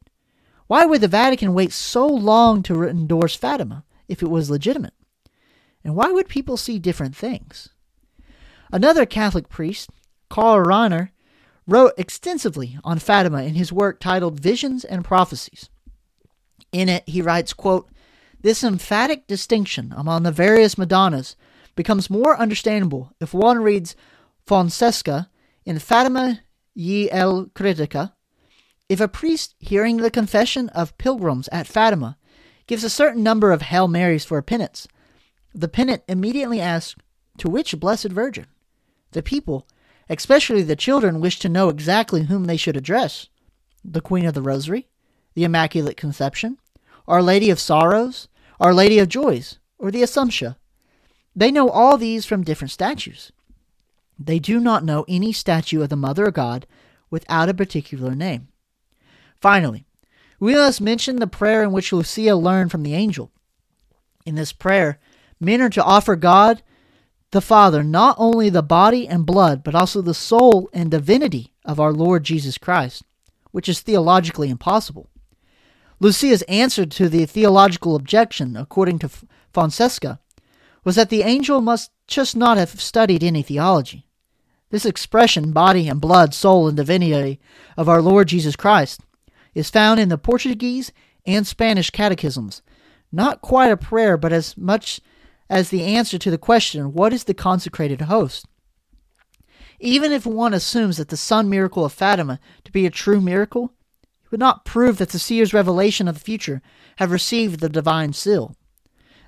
Why 0.68 0.86
would 0.86 1.02
the 1.02 1.08
Vatican 1.08 1.54
wait 1.54 1.72
so 1.72 2.08
long 2.08 2.64
to 2.64 2.84
endorse 2.84 3.36
Fatima 3.36 3.84
if 4.08 4.22
it 4.22 4.30
was 4.30 4.50
legitimate? 4.50 4.94
And 5.84 5.96
why 5.96 6.12
would 6.12 6.30
people 6.30 6.58
see 6.58 6.80
different 6.80 7.16
things? 7.16 7.70
Another 8.72 9.06
Catholic 9.06 9.50
priest, 9.50 9.90
Karl 10.30 10.66
Rahner, 10.66 11.10
wrote 11.68 11.94
extensively 11.98 12.78
on 12.84 13.00
Fatima 13.00 13.44
in 13.44 13.56
his 13.56 13.72
work 13.72 14.00
titled 14.00 14.40
Visions 14.40 14.84
and 14.84 15.06
Prophecies. 15.06 15.70
In 16.72 16.90
it, 16.90 17.04
he 17.08 17.22
writes, 17.22 17.54
quote, 17.54 17.90
This 18.42 18.64
emphatic 18.64 19.28
distinction 19.28 19.94
among 19.96 20.24
the 20.24 20.32
various 20.32 20.78
Madonnas 20.78 21.36
becomes 21.76 22.10
more 22.10 22.38
understandable 22.38 23.14
if 23.20 23.34
one 23.34 23.60
reads 23.62 23.96
Fonseca 24.46 25.30
in 25.66 25.80
Fatima 25.80 26.42
y 26.76 27.08
el 27.12 27.48
Critica. 27.56 28.14
If 28.90 29.00
a 29.00 29.08
priest, 29.08 29.56
hearing 29.60 29.98
the 29.98 30.12
confession 30.12 30.70
of 30.70 30.98
pilgrims 30.98 31.48
at 31.52 31.68
Fatima, 31.68 32.18
gives 32.68 32.84
a 32.84 32.90
certain 32.90 33.24
number 33.24 33.52
of 33.52 33.64
Hail 33.64 33.88
Marys 33.88 34.26
for 34.26 34.38
a 34.38 34.44
penance, 34.44 34.88
the 35.54 35.68
penitent 35.68 36.04
immediately 36.08 36.60
asks, 36.60 36.96
To 37.38 37.50
which 37.50 37.80
Blessed 37.80 38.10
Virgin? 38.10 38.48
The 39.12 39.24
people, 39.24 39.68
especially 40.10 40.64
the 40.64 40.76
children, 40.76 41.20
wish 41.20 41.40
to 41.40 41.50
know 41.50 41.70
exactly 41.70 42.24
whom 42.24 42.46
they 42.46 42.58
should 42.58 42.78
address 42.78 43.30
the 43.84 44.02
Queen 44.02 44.26
of 44.26 44.34
the 44.34 44.42
Rosary, 44.42 44.88
the 45.34 45.44
Immaculate 45.44 45.98
Conception, 45.98 46.58
Our 47.08 47.22
Lady 47.22 47.50
of 47.50 47.60
Sorrows, 47.60 48.28
Our 48.60 48.74
Lady 48.74 49.00
of 49.00 49.10
Joys, 49.10 49.60
or 49.78 49.92
the 49.92 50.04
Assumption. 50.04 50.56
They 51.36 51.52
know 51.52 51.70
all 51.70 51.98
these 51.98 52.26
from 52.26 52.44
different 52.44 52.72
statues. 52.72 53.32
They 54.20 54.40
do 54.40 54.60
not 54.60 54.86
know 54.86 55.06
any 55.08 55.34
statue 55.34 55.82
of 55.82 55.90
the 55.90 55.96
Mother 55.96 56.26
of 56.26 56.34
God 56.34 56.68
without 57.10 57.50
a 57.50 57.54
particular 57.54 58.16
name. 58.16 58.50
Finally, 59.42 59.86
we 60.40 60.54
must 60.54 60.82
mention 60.82 61.18
the 61.18 61.28
prayer 61.28 61.64
in 61.64 61.72
which 61.72 61.92
Lucia 61.92 62.36
learned 62.36 62.72
from 62.72 62.84
the 62.84 62.94
angel. 62.94 63.32
In 64.26 64.36
this 64.36 64.54
prayer, 64.54 65.00
men 65.40 65.62
are 65.62 65.70
to 65.70 65.84
offer 65.84 66.16
God 66.16 66.62
the 67.32 67.42
Father 67.42 67.84
not 67.84 68.16
only 68.20 68.50
the 68.50 68.62
body 68.62 69.08
and 69.08 69.26
blood, 69.26 69.64
but 69.64 69.74
also 69.74 70.02
the 70.02 70.14
soul 70.14 70.70
and 70.72 70.92
divinity 70.92 71.54
of 71.66 71.80
our 71.80 71.92
Lord 71.92 72.24
Jesus 72.24 72.58
Christ, 72.58 73.04
which 73.52 73.68
is 73.68 73.82
theologically 73.82 74.50
impossible. 74.50 75.10
Lucia's 76.00 76.44
answer 76.44 76.86
to 76.86 77.10
the 77.10 77.26
theological 77.26 77.96
objection, 77.96 78.56
according 78.56 79.00
to 79.00 79.10
Fonseca, 79.52 80.20
was 80.84 80.96
that 80.96 81.10
the 81.10 81.22
angel 81.22 81.62
must 81.62 81.92
just 82.08 82.36
not 82.36 82.58
have 82.58 82.82
studied 82.82 83.24
any 83.24 83.42
theology. 83.42 84.08
This 84.70 84.86
expression, 84.86 85.52
body 85.52 85.88
and 85.88 86.02
blood, 86.02 86.34
soul 86.34 86.68
and 86.68 86.76
divinity 86.76 87.40
of 87.78 87.88
our 87.88 88.02
Lord 88.02 88.28
Jesus 88.28 88.56
Christ, 88.56 89.02
is 89.54 89.70
found 89.70 90.00
in 90.00 90.10
the 90.10 90.18
Portuguese 90.18 90.92
and 91.26 91.46
Spanish 91.46 91.90
catechisms. 91.90 92.62
Not 93.12 93.42
quite 93.42 93.72
a 93.72 93.78
prayer, 93.78 94.18
but 94.18 94.34
as 94.34 94.58
much 94.58 95.00
as 95.50 95.70
the 95.70 95.84
answer 95.84 96.18
to 96.18 96.32
the 96.32 96.38
question, 96.38 96.94
What 96.94 97.14
is 97.14 97.26
the 97.26 97.34
consecrated 97.34 98.02
host? 98.02 98.48
Even 99.80 100.12
if 100.12 100.26
one 100.26 100.54
assumes 100.54 100.98
that 100.98 101.10
the 101.10 101.18
sun 101.18 101.50
miracle 101.50 101.86
of 101.86 101.94
Fatima 101.94 102.40
to 102.64 102.72
be 102.72 102.86
a 102.86 102.90
true 102.90 103.22
miracle, 103.22 103.74
it 104.24 104.32
would 104.32 104.40
not 104.40 104.66
prove 104.66 104.98
that 104.98 105.10
the 105.10 105.20
seer's 105.20 105.54
revelation 105.54 106.08
of 106.08 106.16
the 106.16 106.22
future 106.22 106.62
have 106.96 107.12
received 107.12 107.60
the 107.60 107.70
divine 107.70 108.14
seal. 108.14 108.56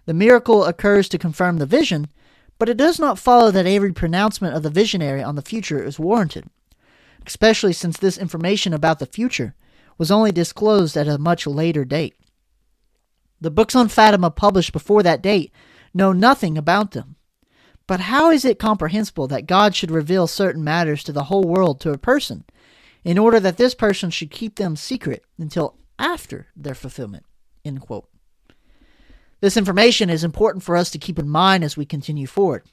The 0.06 0.14
miracle 0.14 0.66
occurs 0.66 1.10
to 1.10 1.18
confirm 1.18 1.58
the 1.58 1.66
vision, 1.66 2.08
but 2.58 2.70
it 2.70 2.78
does 2.78 3.00
not 3.00 3.20
follow 3.20 3.52
that 3.52 3.66
every 3.66 3.92
pronouncement 3.92 4.56
of 4.56 4.64
the 4.64 4.70
visionary 4.70 5.22
on 5.22 5.36
the 5.36 5.42
future 5.42 5.84
is 5.84 6.00
warranted, 6.00 6.46
especially 7.26 7.74
since 7.74 7.98
this 7.98 8.18
information 8.18 8.74
about 8.74 9.00
the 9.00 9.06
future 9.06 9.56
was 9.98 10.12
only 10.12 10.32
disclosed 10.32 10.96
at 10.96 11.08
a 11.08 11.18
much 11.18 11.48
later 11.48 11.86
date. 11.86 12.16
The 13.42 13.52
books 13.52 13.76
on 13.76 13.90
Fatima 13.90 14.32
published 14.32 14.74
before 14.74 15.04
that 15.04 15.22
date 15.22 15.52
know 15.94 16.14
nothing 16.14 16.58
about 16.58 16.92
them. 16.92 17.16
But 17.88 18.02
how 18.02 18.32
is 18.32 18.46
it 18.46 18.60
comprehensible 18.60 19.28
that 19.28 19.46
God 19.46 19.76
should 19.76 19.92
reveal 19.92 20.28
certain 20.28 20.64
matters 20.64 21.04
to 21.04 21.12
the 21.12 21.26
whole 21.26 21.44
world 21.44 21.80
to 21.82 21.92
a 21.92 21.98
person, 21.98 22.44
in 23.04 23.18
order 23.18 23.40
that 23.40 23.58
this 23.58 23.76
person 23.76 24.10
should 24.10 24.32
keep 24.32 24.56
them 24.56 24.76
secret 24.76 25.24
until 25.38 25.78
after 26.00 26.48
their 26.56 26.76
fulfillment? 26.76 27.26
This 29.46 29.58
information 29.58 30.10
is 30.10 30.24
important 30.24 30.64
for 30.64 30.76
us 30.76 30.90
to 30.90 30.98
keep 30.98 31.20
in 31.20 31.30
mind 31.30 31.64
as 31.64 31.78
we 31.78 31.86
continue 31.86 32.26
forward. 32.26 32.64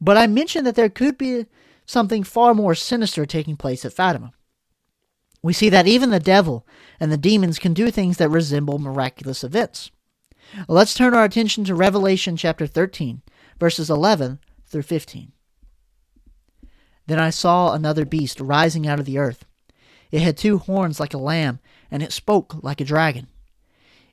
But 0.00 0.16
I 0.16 0.26
mentioned 0.26 0.66
that 0.66 0.74
there 0.74 0.88
could 0.88 1.16
be 1.16 1.46
something 1.86 2.24
far 2.24 2.52
more 2.52 2.74
sinister 2.74 3.24
taking 3.24 3.56
place 3.56 3.84
at 3.84 3.92
Fatima. 3.92 4.32
We 5.40 5.52
see 5.52 5.68
that 5.68 5.86
even 5.86 6.10
the 6.10 6.18
devil 6.18 6.66
and 6.98 7.12
the 7.12 7.16
demons 7.16 7.60
can 7.60 7.74
do 7.74 7.92
things 7.92 8.16
that 8.16 8.28
resemble 8.28 8.80
miraculous 8.80 9.44
events. 9.44 9.92
Let's 10.66 10.94
turn 10.94 11.14
our 11.14 11.22
attention 11.22 11.62
to 11.66 11.76
Revelation 11.76 12.36
chapter 12.36 12.66
13, 12.66 13.22
verses 13.60 13.88
11 13.88 14.40
through 14.66 14.82
15. 14.82 15.30
Then 17.06 17.20
I 17.20 17.30
saw 17.30 17.72
another 17.72 18.04
beast 18.04 18.40
rising 18.40 18.88
out 18.88 18.98
of 18.98 19.06
the 19.06 19.18
earth. 19.18 19.44
It 20.10 20.22
had 20.22 20.36
two 20.36 20.58
horns 20.58 20.98
like 20.98 21.14
a 21.14 21.18
lamb, 21.18 21.60
and 21.88 22.02
it 22.02 22.10
spoke 22.10 22.64
like 22.64 22.80
a 22.80 22.84
dragon. 22.84 23.28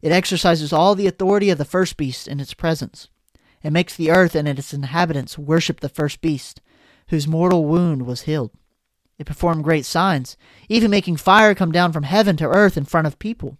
It 0.01 0.11
exercises 0.11 0.73
all 0.73 0.95
the 0.95 1.07
authority 1.07 1.49
of 1.49 1.57
the 1.57 1.65
first 1.65 1.97
beast 1.97 2.27
in 2.27 2.39
its 2.39 2.53
presence. 2.53 3.07
It 3.63 3.71
makes 3.71 3.95
the 3.95 4.09
earth 4.09 4.35
and 4.35 4.47
its 4.47 4.73
inhabitants 4.73 5.37
worship 5.37 5.79
the 5.79 5.89
first 5.89 6.21
beast, 6.21 6.61
whose 7.09 7.27
mortal 7.27 7.65
wound 7.65 8.05
was 8.05 8.21
healed. 8.21 8.51
It 9.19 9.27
performed 9.27 9.63
great 9.63 9.85
signs, 9.85 10.35
even 10.67 10.89
making 10.89 11.17
fire 11.17 11.53
come 11.53 11.71
down 11.71 11.91
from 11.91 12.03
heaven 12.03 12.35
to 12.37 12.47
earth 12.47 12.75
in 12.75 12.85
front 12.85 13.05
of 13.05 13.19
people. 13.19 13.57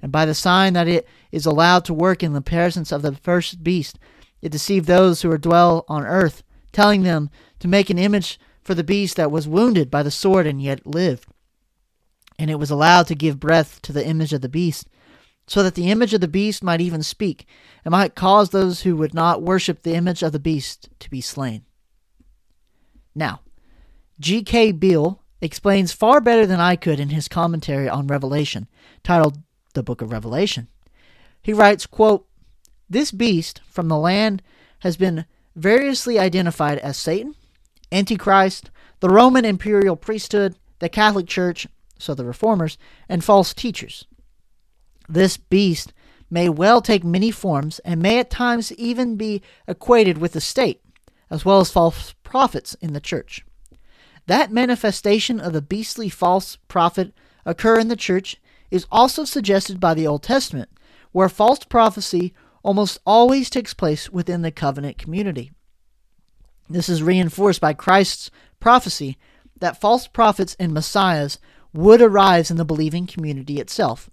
And 0.00 0.12
by 0.12 0.26
the 0.26 0.34
sign 0.34 0.74
that 0.74 0.86
it 0.86 1.08
is 1.32 1.46
allowed 1.46 1.84
to 1.86 1.94
work 1.94 2.22
in 2.22 2.34
the 2.34 2.40
presence 2.40 2.92
of 2.92 3.02
the 3.02 3.16
first 3.16 3.64
beast, 3.64 3.98
it 4.40 4.52
deceived 4.52 4.86
those 4.86 5.22
who 5.22 5.36
dwell 5.38 5.84
on 5.88 6.04
earth, 6.04 6.44
telling 6.72 7.02
them 7.02 7.30
to 7.58 7.66
make 7.66 7.90
an 7.90 7.98
image 7.98 8.38
for 8.62 8.74
the 8.74 8.84
beast 8.84 9.16
that 9.16 9.32
was 9.32 9.48
wounded 9.48 9.90
by 9.90 10.04
the 10.04 10.10
sword 10.10 10.46
and 10.46 10.62
yet 10.62 10.86
lived. 10.86 11.26
And 12.38 12.50
it 12.50 12.58
was 12.60 12.70
allowed 12.70 13.06
to 13.08 13.14
give 13.14 13.40
breath 13.40 13.80
to 13.82 13.92
the 13.92 14.06
image 14.06 14.32
of 14.32 14.42
the 14.42 14.48
beast, 14.48 14.86
so 15.46 15.62
that 15.62 15.74
the 15.74 15.90
image 15.90 16.12
of 16.12 16.20
the 16.20 16.28
beast 16.28 16.62
might 16.62 16.80
even 16.80 17.02
speak, 17.02 17.46
and 17.84 17.92
might 17.92 18.14
cause 18.14 18.50
those 18.50 18.82
who 18.82 18.96
would 18.96 19.14
not 19.14 19.42
worship 19.42 19.82
the 19.82 19.94
image 19.94 20.22
of 20.22 20.32
the 20.32 20.38
beast 20.38 20.88
to 20.98 21.08
be 21.08 21.20
slain. 21.20 21.64
Now, 23.14 23.40
G.K. 24.18 24.72
Beale 24.72 25.22
explains 25.40 25.92
far 25.92 26.20
better 26.20 26.46
than 26.46 26.60
I 26.60 26.76
could 26.76 26.98
in 26.98 27.10
his 27.10 27.28
commentary 27.28 27.88
on 27.88 28.06
Revelation, 28.06 28.66
titled 29.02 29.38
The 29.74 29.82
Book 29.82 30.02
of 30.02 30.10
Revelation. 30.10 30.68
He 31.42 31.52
writes, 31.52 31.86
quote, 31.86 32.26
This 32.90 33.12
beast 33.12 33.60
from 33.68 33.88
the 33.88 33.98
land 33.98 34.42
has 34.80 34.96
been 34.96 35.26
variously 35.54 36.18
identified 36.18 36.78
as 36.78 36.96
Satan, 36.96 37.34
Antichrist, 37.92 38.70
the 39.00 39.08
Roman 39.08 39.44
imperial 39.44 39.96
priesthood, 39.96 40.56
the 40.80 40.88
Catholic 40.88 41.26
Church, 41.26 41.66
so 41.98 42.14
the 42.14 42.24
reformers, 42.24 42.76
and 43.08 43.22
false 43.22 43.54
teachers. 43.54 44.06
This 45.08 45.36
beast 45.36 45.92
may 46.30 46.48
well 46.48 46.80
take 46.80 47.04
many 47.04 47.30
forms 47.30 47.78
and 47.80 48.02
may 48.02 48.18
at 48.18 48.30
times 48.30 48.72
even 48.72 49.16
be 49.16 49.42
equated 49.68 50.18
with 50.18 50.32
the 50.32 50.40
state, 50.40 50.82
as 51.30 51.44
well 51.44 51.60
as 51.60 51.70
false 51.70 52.14
prophets 52.22 52.74
in 52.80 52.92
the 52.92 53.00
church. 53.00 53.44
That 54.26 54.50
manifestation 54.50 55.38
of 55.40 55.52
the 55.52 55.62
beastly 55.62 56.08
false 56.08 56.56
prophet 56.68 57.12
occur 57.44 57.78
in 57.78 57.88
the 57.88 57.96
church 57.96 58.40
is 58.70 58.86
also 58.90 59.24
suggested 59.24 59.78
by 59.78 59.94
the 59.94 60.06
Old 60.06 60.22
Testament, 60.22 60.70
where 61.12 61.28
false 61.28 61.60
prophecy 61.60 62.34
almost 62.64 62.98
always 63.06 63.48
takes 63.48 63.72
place 63.72 64.10
within 64.10 64.42
the 64.42 64.50
covenant 64.50 64.98
community. 64.98 65.52
This 66.68 66.88
is 66.88 67.02
reinforced 67.02 67.60
by 67.60 67.72
Christ's 67.72 68.30
prophecy 68.58 69.16
that 69.60 69.80
false 69.80 70.08
prophets 70.08 70.56
and 70.58 70.74
messiahs 70.74 71.38
would 71.72 72.02
arise 72.02 72.50
in 72.50 72.56
the 72.56 72.64
believing 72.64 73.06
community 73.06 73.60
itself. 73.60 74.10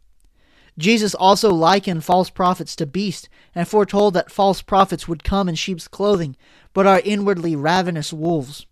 Jesus 0.78 1.14
also 1.14 1.52
likened 1.52 2.04
false 2.04 2.30
prophets 2.30 2.76
to 2.78 2.86
beasts 2.86 3.30
and 3.54 3.68
foretold 3.68 4.16
that 4.16 4.32
false 4.32 4.62
prophets 4.62 5.08
would 5.08 5.24
come 5.24 5.48
in 5.48 5.56
sheep's 5.56 5.88
clothing, 5.88 6.36
but 6.74 6.88
are 6.88 7.02
inwardly 7.06 7.56
ravenous 7.56 8.12
wolves. 8.12 8.66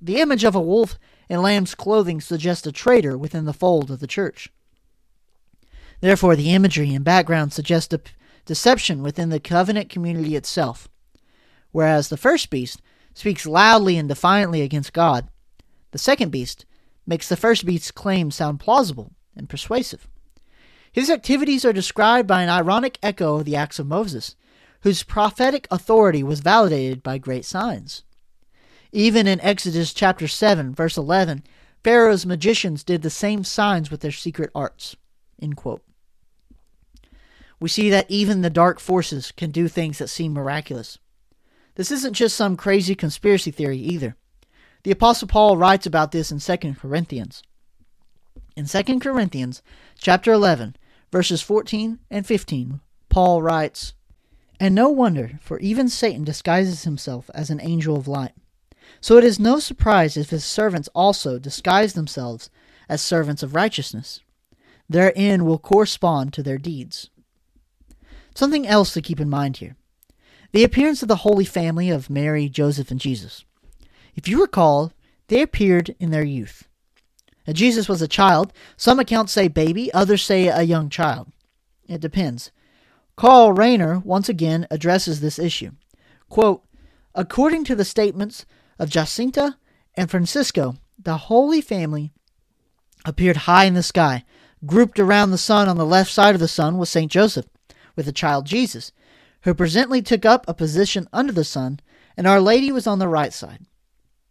The 0.00 0.20
image 0.20 0.44
of 0.44 0.54
a 0.54 0.60
wolf 0.60 0.98
in 1.28 1.42
lamb's 1.42 1.74
clothing 1.74 2.20
suggests 2.20 2.66
a 2.66 2.72
traitor 2.72 3.16
within 3.16 3.44
the 3.44 3.52
fold 3.52 3.90
of 3.90 4.00
the 4.00 4.06
church. 4.06 4.50
Therefore, 6.00 6.36
the 6.36 6.52
imagery 6.52 6.94
and 6.94 7.04
background 7.04 7.52
suggest 7.52 7.92
a 7.92 8.00
deception 8.44 9.02
within 9.02 9.28
the 9.28 9.40
covenant 9.40 9.88
community 9.88 10.36
itself. 10.36 10.88
Whereas 11.72 12.08
the 12.08 12.16
first 12.16 12.50
beast 12.50 12.82
speaks 13.14 13.46
loudly 13.46 13.96
and 13.96 14.08
defiantly 14.08 14.62
against 14.62 14.92
God, 14.92 15.28
the 15.92 15.98
second 15.98 16.30
beast 16.30 16.64
makes 17.06 17.28
the 17.28 17.36
first 17.36 17.64
beast's 17.64 17.90
claims 17.90 18.34
sound 18.34 18.60
plausible 18.60 19.12
and 19.36 19.48
persuasive. 19.48 20.08
His 20.92 21.08
activities 21.08 21.64
are 21.64 21.72
described 21.72 22.26
by 22.26 22.42
an 22.42 22.48
ironic 22.48 22.98
echo 23.02 23.36
of 23.36 23.44
the 23.44 23.56
Acts 23.56 23.78
of 23.78 23.86
Moses, 23.86 24.34
whose 24.80 25.02
prophetic 25.04 25.68
authority 25.70 26.22
was 26.22 26.40
validated 26.40 27.02
by 27.02 27.18
great 27.18 27.44
signs. 27.44 28.02
Even 28.92 29.26
in 29.28 29.40
Exodus 29.40 29.92
chapter 29.92 30.26
7, 30.26 30.74
verse 30.74 30.96
11, 30.96 31.44
Pharaoh's 31.84 32.26
magicians 32.26 32.82
did 32.82 33.02
the 33.02 33.10
same 33.10 33.44
signs 33.44 33.90
with 33.90 34.00
their 34.00 34.10
secret 34.10 34.50
arts. 34.54 34.96
We 37.60 37.68
see 37.68 37.88
that 37.90 38.10
even 38.10 38.40
the 38.40 38.50
dark 38.50 38.80
forces 38.80 39.32
can 39.32 39.50
do 39.50 39.68
things 39.68 39.98
that 39.98 40.08
seem 40.08 40.32
miraculous. 40.32 40.98
This 41.76 41.90
isn't 41.92 42.14
just 42.14 42.36
some 42.36 42.56
crazy 42.56 42.94
conspiracy 42.94 43.50
theory 43.50 43.78
either. 43.78 44.16
The 44.82 44.90
Apostle 44.90 45.28
Paul 45.28 45.56
writes 45.56 45.86
about 45.86 46.10
this 46.10 46.32
in 46.32 46.40
2 46.40 46.74
Corinthians. 46.74 47.42
In 48.56 48.66
2 48.66 48.98
Corinthians 48.98 49.62
chapter 49.98 50.32
11, 50.32 50.76
verses 51.10 51.42
14 51.42 51.98
and 52.10 52.26
15, 52.26 52.80
Paul 53.08 53.42
writes, 53.42 53.94
And 54.58 54.74
no 54.74 54.88
wonder, 54.88 55.38
for 55.40 55.58
even 55.60 55.88
Satan 55.88 56.24
disguises 56.24 56.84
himself 56.84 57.30
as 57.34 57.50
an 57.50 57.60
angel 57.60 57.96
of 57.96 58.08
light. 58.08 58.32
So 59.00 59.16
it 59.16 59.24
is 59.24 59.38
no 59.38 59.58
surprise 59.58 60.16
if 60.16 60.30
his 60.30 60.44
servants 60.44 60.88
also 60.94 61.38
disguise 61.38 61.94
themselves 61.94 62.50
as 62.88 63.00
servants 63.00 63.42
of 63.42 63.54
righteousness. 63.54 64.20
Their 64.88 65.12
end 65.16 65.46
will 65.46 65.58
correspond 65.58 66.32
to 66.32 66.42
their 66.42 66.58
deeds. 66.58 67.10
Something 68.34 68.66
else 68.66 68.92
to 68.94 69.02
keep 69.02 69.20
in 69.20 69.28
mind 69.28 69.58
here 69.58 69.76
the 70.52 70.64
appearance 70.64 71.00
of 71.00 71.08
the 71.08 71.16
Holy 71.16 71.44
Family 71.44 71.90
of 71.90 72.10
Mary, 72.10 72.48
Joseph, 72.48 72.90
and 72.90 73.00
Jesus. 73.00 73.44
If 74.16 74.26
you 74.26 74.40
recall, 74.40 74.92
they 75.28 75.42
appeared 75.42 75.94
in 76.00 76.10
their 76.10 76.24
youth. 76.24 76.68
Now, 77.46 77.52
Jesus 77.52 77.88
was 77.88 78.02
a 78.02 78.08
child. 78.08 78.52
Some 78.76 78.98
accounts 78.98 79.32
say 79.32 79.48
baby, 79.48 79.92
others 79.92 80.22
say 80.22 80.48
a 80.48 80.62
young 80.62 80.88
child. 80.88 81.32
It 81.88 82.00
depends. 82.00 82.50
Karl 83.16 83.54
Rahner 83.54 84.04
once 84.04 84.28
again 84.28 84.66
addresses 84.70 85.20
this 85.20 85.38
issue. 85.38 85.72
Quote, 86.28 86.62
According 87.14 87.64
to 87.64 87.74
the 87.74 87.84
statements 87.84 88.46
of 88.78 88.88
Jacinta 88.88 89.56
and 89.94 90.10
Francisco, 90.10 90.76
the 90.98 91.16
Holy 91.16 91.60
Family 91.60 92.12
appeared 93.04 93.38
high 93.38 93.64
in 93.64 93.74
the 93.74 93.82
sky. 93.82 94.24
Grouped 94.64 94.98
around 94.98 95.30
the 95.30 95.38
sun 95.38 95.68
on 95.68 95.76
the 95.76 95.86
left 95.86 96.10
side 96.10 96.34
of 96.34 96.40
the 96.40 96.46
sun 96.46 96.78
was 96.78 96.90
St. 96.90 97.10
Joseph, 97.10 97.46
with 97.96 98.06
the 98.06 98.12
child 98.12 98.46
Jesus, 98.46 98.92
who 99.42 99.54
presently 99.54 100.02
took 100.02 100.24
up 100.24 100.44
a 100.46 100.54
position 100.54 101.08
under 101.12 101.32
the 101.32 101.44
sun 101.44 101.80
and 102.16 102.26
Our 102.26 102.40
Lady 102.40 102.70
was 102.70 102.86
on 102.86 102.98
the 102.98 103.08
right 103.08 103.32
side. 103.32 103.64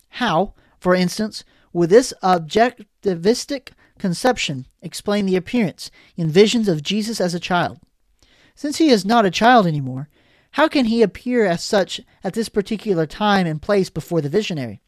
How, 0.09 0.53
for 0.79 0.93
instance, 0.93 1.43
would 1.73 1.89
this 1.89 2.13
objectivistic 2.23 3.69
conception 3.97 4.65
explain 4.81 5.25
the 5.25 5.35
appearance 5.35 5.91
in 6.15 6.29
visions 6.29 6.67
of 6.67 6.83
Jesus 6.83 7.21
as 7.21 7.33
a 7.33 7.39
child? 7.39 7.79
Since 8.55 8.77
he 8.77 8.89
is 8.89 9.05
not 9.05 9.25
a 9.25 9.31
child 9.31 9.67
anymore, 9.67 10.09
how 10.51 10.67
can 10.67 10.85
he 10.85 11.01
appear 11.01 11.45
as 11.45 11.63
such 11.63 12.01
at 12.23 12.33
this 12.33 12.49
particular 12.49 13.05
time 13.05 13.45
and 13.45 13.61
place 13.61 13.89
before 13.89 14.21
the 14.21 14.29
visionary? 14.29 14.81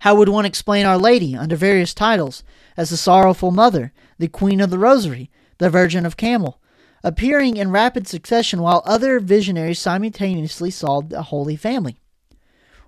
How 0.00 0.14
would 0.14 0.30
one 0.30 0.46
explain 0.46 0.86
Our 0.86 0.96
Lady 0.96 1.36
under 1.36 1.56
various 1.56 1.92
titles 1.92 2.42
as 2.76 2.88
the 2.88 2.96
Sorrowful 2.96 3.50
Mother, 3.50 3.92
the 4.18 4.28
Queen 4.28 4.60
of 4.60 4.70
the 4.70 4.78
Rosary, 4.78 5.30
the 5.58 5.68
Virgin 5.68 6.06
of 6.06 6.16
Carmel, 6.16 6.58
appearing 7.04 7.58
in 7.58 7.70
rapid 7.70 8.08
succession 8.08 8.62
while 8.62 8.82
other 8.86 9.20
visionaries 9.20 9.78
simultaneously 9.78 10.70
saw 10.70 11.02
the 11.02 11.24
Holy 11.24 11.54
Family? 11.54 12.00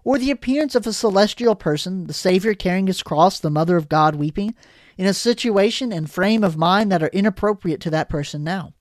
Or 0.04 0.18
the 0.18 0.30
appearance 0.30 0.74
of 0.74 0.86
a 0.86 0.92
celestial 0.92 1.54
person, 1.54 2.06
the 2.06 2.12
Savior 2.12 2.54
carrying 2.54 2.88
his 2.88 3.02
cross, 3.02 3.38
the 3.38 3.50
Mother 3.50 3.76
of 3.76 3.88
God 3.88 4.16
weeping, 4.16 4.54
in 4.96 5.06
a 5.06 5.14
situation 5.14 5.92
and 5.92 6.10
frame 6.10 6.42
of 6.42 6.56
mind 6.56 6.90
that 6.90 7.02
are 7.02 7.08
inappropriate 7.08 7.80
to 7.82 7.90
that 7.90 8.08
person 8.08 8.42
now? 8.42 8.74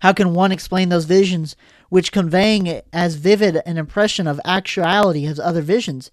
How 0.00 0.12
can 0.12 0.34
one 0.34 0.52
explain 0.52 0.90
those 0.90 1.06
visions 1.06 1.56
which, 1.88 2.12
conveying 2.12 2.82
as 2.92 3.16
vivid 3.16 3.60
an 3.66 3.78
impression 3.78 4.26
of 4.26 4.40
actuality 4.44 5.26
as 5.26 5.40
other 5.40 5.62
visions, 5.62 6.10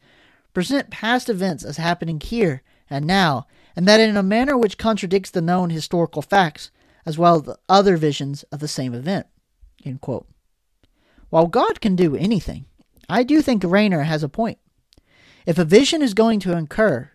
present 0.53 0.89
past 0.89 1.29
events 1.29 1.63
as 1.63 1.77
happening 1.77 2.19
here 2.19 2.63
and 2.89 3.05
now, 3.05 3.45
and 3.75 3.87
that 3.87 3.99
in 3.99 4.15
a 4.15 4.23
manner 4.23 4.57
which 4.57 4.77
contradicts 4.77 5.29
the 5.29 5.41
known 5.41 5.69
historical 5.69 6.21
facts, 6.21 6.71
as 7.05 7.17
well 7.17 7.35
as 7.35 7.43
the 7.43 7.59
other 7.67 7.97
visions 7.97 8.43
of 8.51 8.59
the 8.59 8.67
same 8.67 8.93
event? 8.93 9.27
While 11.29 11.47
God 11.47 11.81
can 11.81 11.95
do 11.95 12.15
anything, 12.15 12.65
I 13.09 13.23
do 13.23 13.41
think 13.41 13.63
Rahner 13.63 14.05
has 14.05 14.23
a 14.23 14.29
point. 14.29 14.57
If 15.45 15.57
a 15.59 15.65
vision 15.65 16.01
is 16.01 16.13
going 16.13 16.39
to 16.41 16.57
occur, 16.57 17.11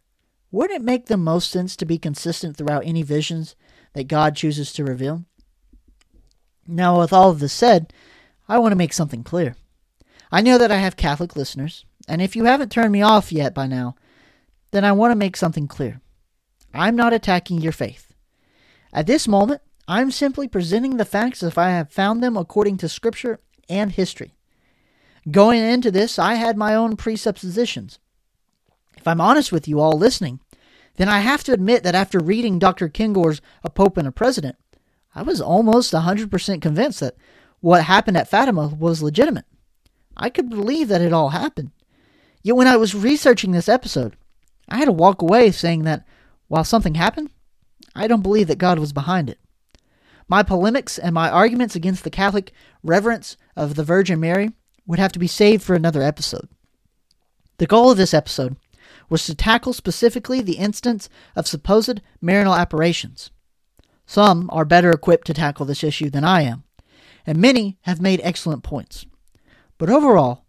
wouldn't 0.53 0.81
it 0.81 0.85
make 0.85 1.07
the 1.07 1.16
most 1.16 1.50
sense 1.50 1.76
to 1.76 1.85
be 1.85 1.98
consistent 1.98 2.57
throughout 2.57 2.85
any 2.85 3.03
visions 3.03 3.57
that 3.92 4.09
God 4.09 4.37
chooses 4.37 4.72
to 4.72 4.85
reveal? 4.85 5.24
Now, 6.66 7.00
with 7.00 7.12
all 7.12 7.31
of 7.31 7.40
this 7.40 7.53
said, 7.53 7.92
I 8.48 8.59
want 8.59 8.72
to 8.72 8.76
make 8.76 8.92
something 8.92 9.24
clear. 9.24 9.57
I 10.31 10.40
know 10.40 10.59
that 10.59 10.70
I 10.70 10.76
have 10.76 10.96
Catholic 10.96 11.35
listeners, 11.35 11.85
and 12.07 12.22
if 12.22 12.37
you 12.37 12.44
haven't 12.44 12.70
turned 12.70 12.92
me 12.92 13.03
off 13.03 13.33
yet 13.33 13.55
by 13.55 13.66
now, 13.66 13.96
then 14.70 14.85
I 14.85 14.92
want 14.92 15.11
to 15.11 15.16
make 15.16 15.37
something 15.37 15.66
clear. 15.66 16.00
I'm 16.72 16.94
not 16.94 17.12
attacking 17.12 17.61
your 17.61 17.72
faith. 17.72 18.12
At 18.92 19.07
this 19.07 19.26
moment, 19.26 19.61
I'm 19.88 20.12
simply 20.12 20.46
presenting 20.46 20.96
the 20.96 21.05
facts 21.05 21.42
as 21.42 21.59
I 21.59 21.70
have 21.70 21.90
found 21.90 22.22
them 22.22 22.37
according 22.37 22.76
to 22.79 22.88
Scripture 22.88 23.40
and 23.68 23.90
history. 23.90 24.35
Going 25.28 25.61
into 25.61 25.90
this, 25.90 26.18
I 26.18 26.35
had 26.35 26.56
my 26.56 26.74
own 26.74 26.96
presuppositions. 26.96 27.98
If 28.96 29.06
I'm 29.06 29.20
honest 29.20 29.52
with 29.52 29.68
you 29.68 29.80
all 29.80 29.98
listening, 29.98 30.40
then 30.96 31.09
I 31.09 31.20
have 31.20 31.44
to 31.44 31.52
admit 31.52 31.83
that 31.83 31.94
after 31.94 32.18
reading 32.18 32.59
Dr. 32.59 32.88
Kengor's 32.88 33.40
A 33.64 33.70
Pope 33.70 33.96
and 33.96 34.09
a 34.09 34.12
President, 34.12 34.56
I 35.14 35.22
was 35.22 35.40
almost 35.40 35.92
100% 35.92 36.62
convinced 36.62 37.00
that 37.00 37.16
what 37.61 37.85
happened 37.85 38.16
at 38.16 38.28
Fatima 38.28 38.68
was 38.68 39.02
legitimate. 39.02 39.44
I 40.16 40.30
could 40.30 40.48
believe 40.48 40.88
that 40.88 41.02
it 41.02 41.12
all 41.12 41.30
happened. 41.30 41.70
Yet 42.42 42.56
when 42.56 42.66
I 42.66 42.76
was 42.76 42.94
researching 42.94 43.52
this 43.52 43.68
episode, 43.68 44.16
I 44.68 44.78
had 44.78 44.87
to 44.87 44.92
walk 44.92 45.20
away 45.20 45.50
saying 45.50 45.85
that 45.85 46.06
while 46.48 46.64
something 46.64 46.94
happened, 46.94 47.30
I 47.94 48.06
don't 48.06 48.22
believe 48.22 48.46
that 48.48 48.59
God 48.59 48.78
was 48.78 48.92
behind 48.92 49.28
it. 49.28 49.38
My 50.28 50.42
polemics 50.42 50.98
and 50.98 51.12
my 51.12 51.28
arguments 51.28 51.74
against 51.74 52.04
the 52.04 52.11
Catholic 52.11 52.52
reverence 52.83 53.37
of 53.56 53.74
the 53.74 53.85
Virgin 53.85 54.20
Mary 54.20 54.52
would 54.90 54.98
have 54.98 55.12
to 55.12 55.20
be 55.20 55.29
saved 55.29 55.62
for 55.62 55.76
another 55.76 56.03
episode. 56.03 56.48
The 57.59 57.66
goal 57.66 57.92
of 57.92 57.96
this 57.96 58.12
episode 58.12 58.57
was 59.09 59.24
to 59.26 59.37
tackle 59.37 59.72
specifically 59.72 60.40
the 60.40 60.59
instance 60.59 61.09
of 61.37 61.46
supposed 61.46 62.00
Marianal 62.20 62.55
apparitions. 62.55 63.31
Some 64.05 64.50
are 64.53 64.64
better 64.64 64.90
equipped 64.90 65.29
to 65.29 65.35
tackle 65.35 65.64
this 65.64 65.85
issue 65.85 66.11
than 66.11 66.24
I 66.24 66.42
am, 66.42 66.64
and 67.24 67.38
many 67.38 67.79
have 67.83 68.00
made 68.00 68.20
excellent 68.24 68.64
points. 68.64 69.07
But 69.79 69.90
overall, 69.90 70.44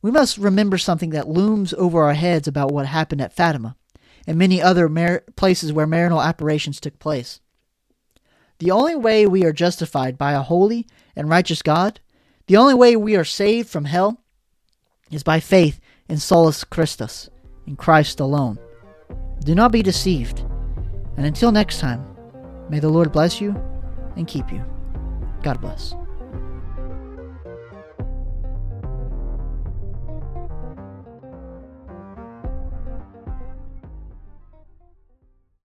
we 0.00 0.10
must 0.10 0.38
remember 0.38 0.78
something 0.78 1.10
that 1.10 1.28
looms 1.28 1.74
over 1.74 2.02
our 2.02 2.14
heads 2.14 2.48
about 2.48 2.72
what 2.72 2.86
happened 2.86 3.20
at 3.20 3.36
Fatima 3.36 3.76
and 4.26 4.38
many 4.38 4.62
other 4.62 4.88
mar- 4.88 5.24
places 5.36 5.70
where 5.70 5.86
Marianal 5.86 6.22
apparitions 6.22 6.80
took 6.80 6.98
place. 6.98 7.40
The 8.58 8.70
only 8.70 8.96
way 8.96 9.26
we 9.26 9.44
are 9.44 9.52
justified 9.52 10.16
by 10.16 10.32
a 10.32 10.40
holy 10.40 10.86
and 11.14 11.28
righteous 11.28 11.60
God, 11.60 12.00
the 12.46 12.56
only 12.56 12.74
way 12.74 12.96
we 12.96 13.16
are 13.16 13.24
saved 13.24 13.68
from 13.68 13.84
hell, 13.84 14.20
is 15.10 15.22
by 15.22 15.40
faith 15.40 15.80
in 16.08 16.18
solus 16.18 16.64
Christus, 16.64 17.28
in 17.66 17.76
Christ 17.76 18.20
alone. 18.20 18.58
Do 19.44 19.54
not 19.54 19.72
be 19.72 19.82
deceived. 19.82 20.40
And 21.16 21.26
until 21.26 21.52
next 21.52 21.80
time, 21.80 22.12
May 22.72 22.78
the 22.78 22.88
Lord 22.88 23.12
bless 23.12 23.38
you 23.38 23.54
and 24.16 24.26
keep 24.26 24.50
you. 24.50 24.64
God 25.42 25.60
bless. 25.60 25.94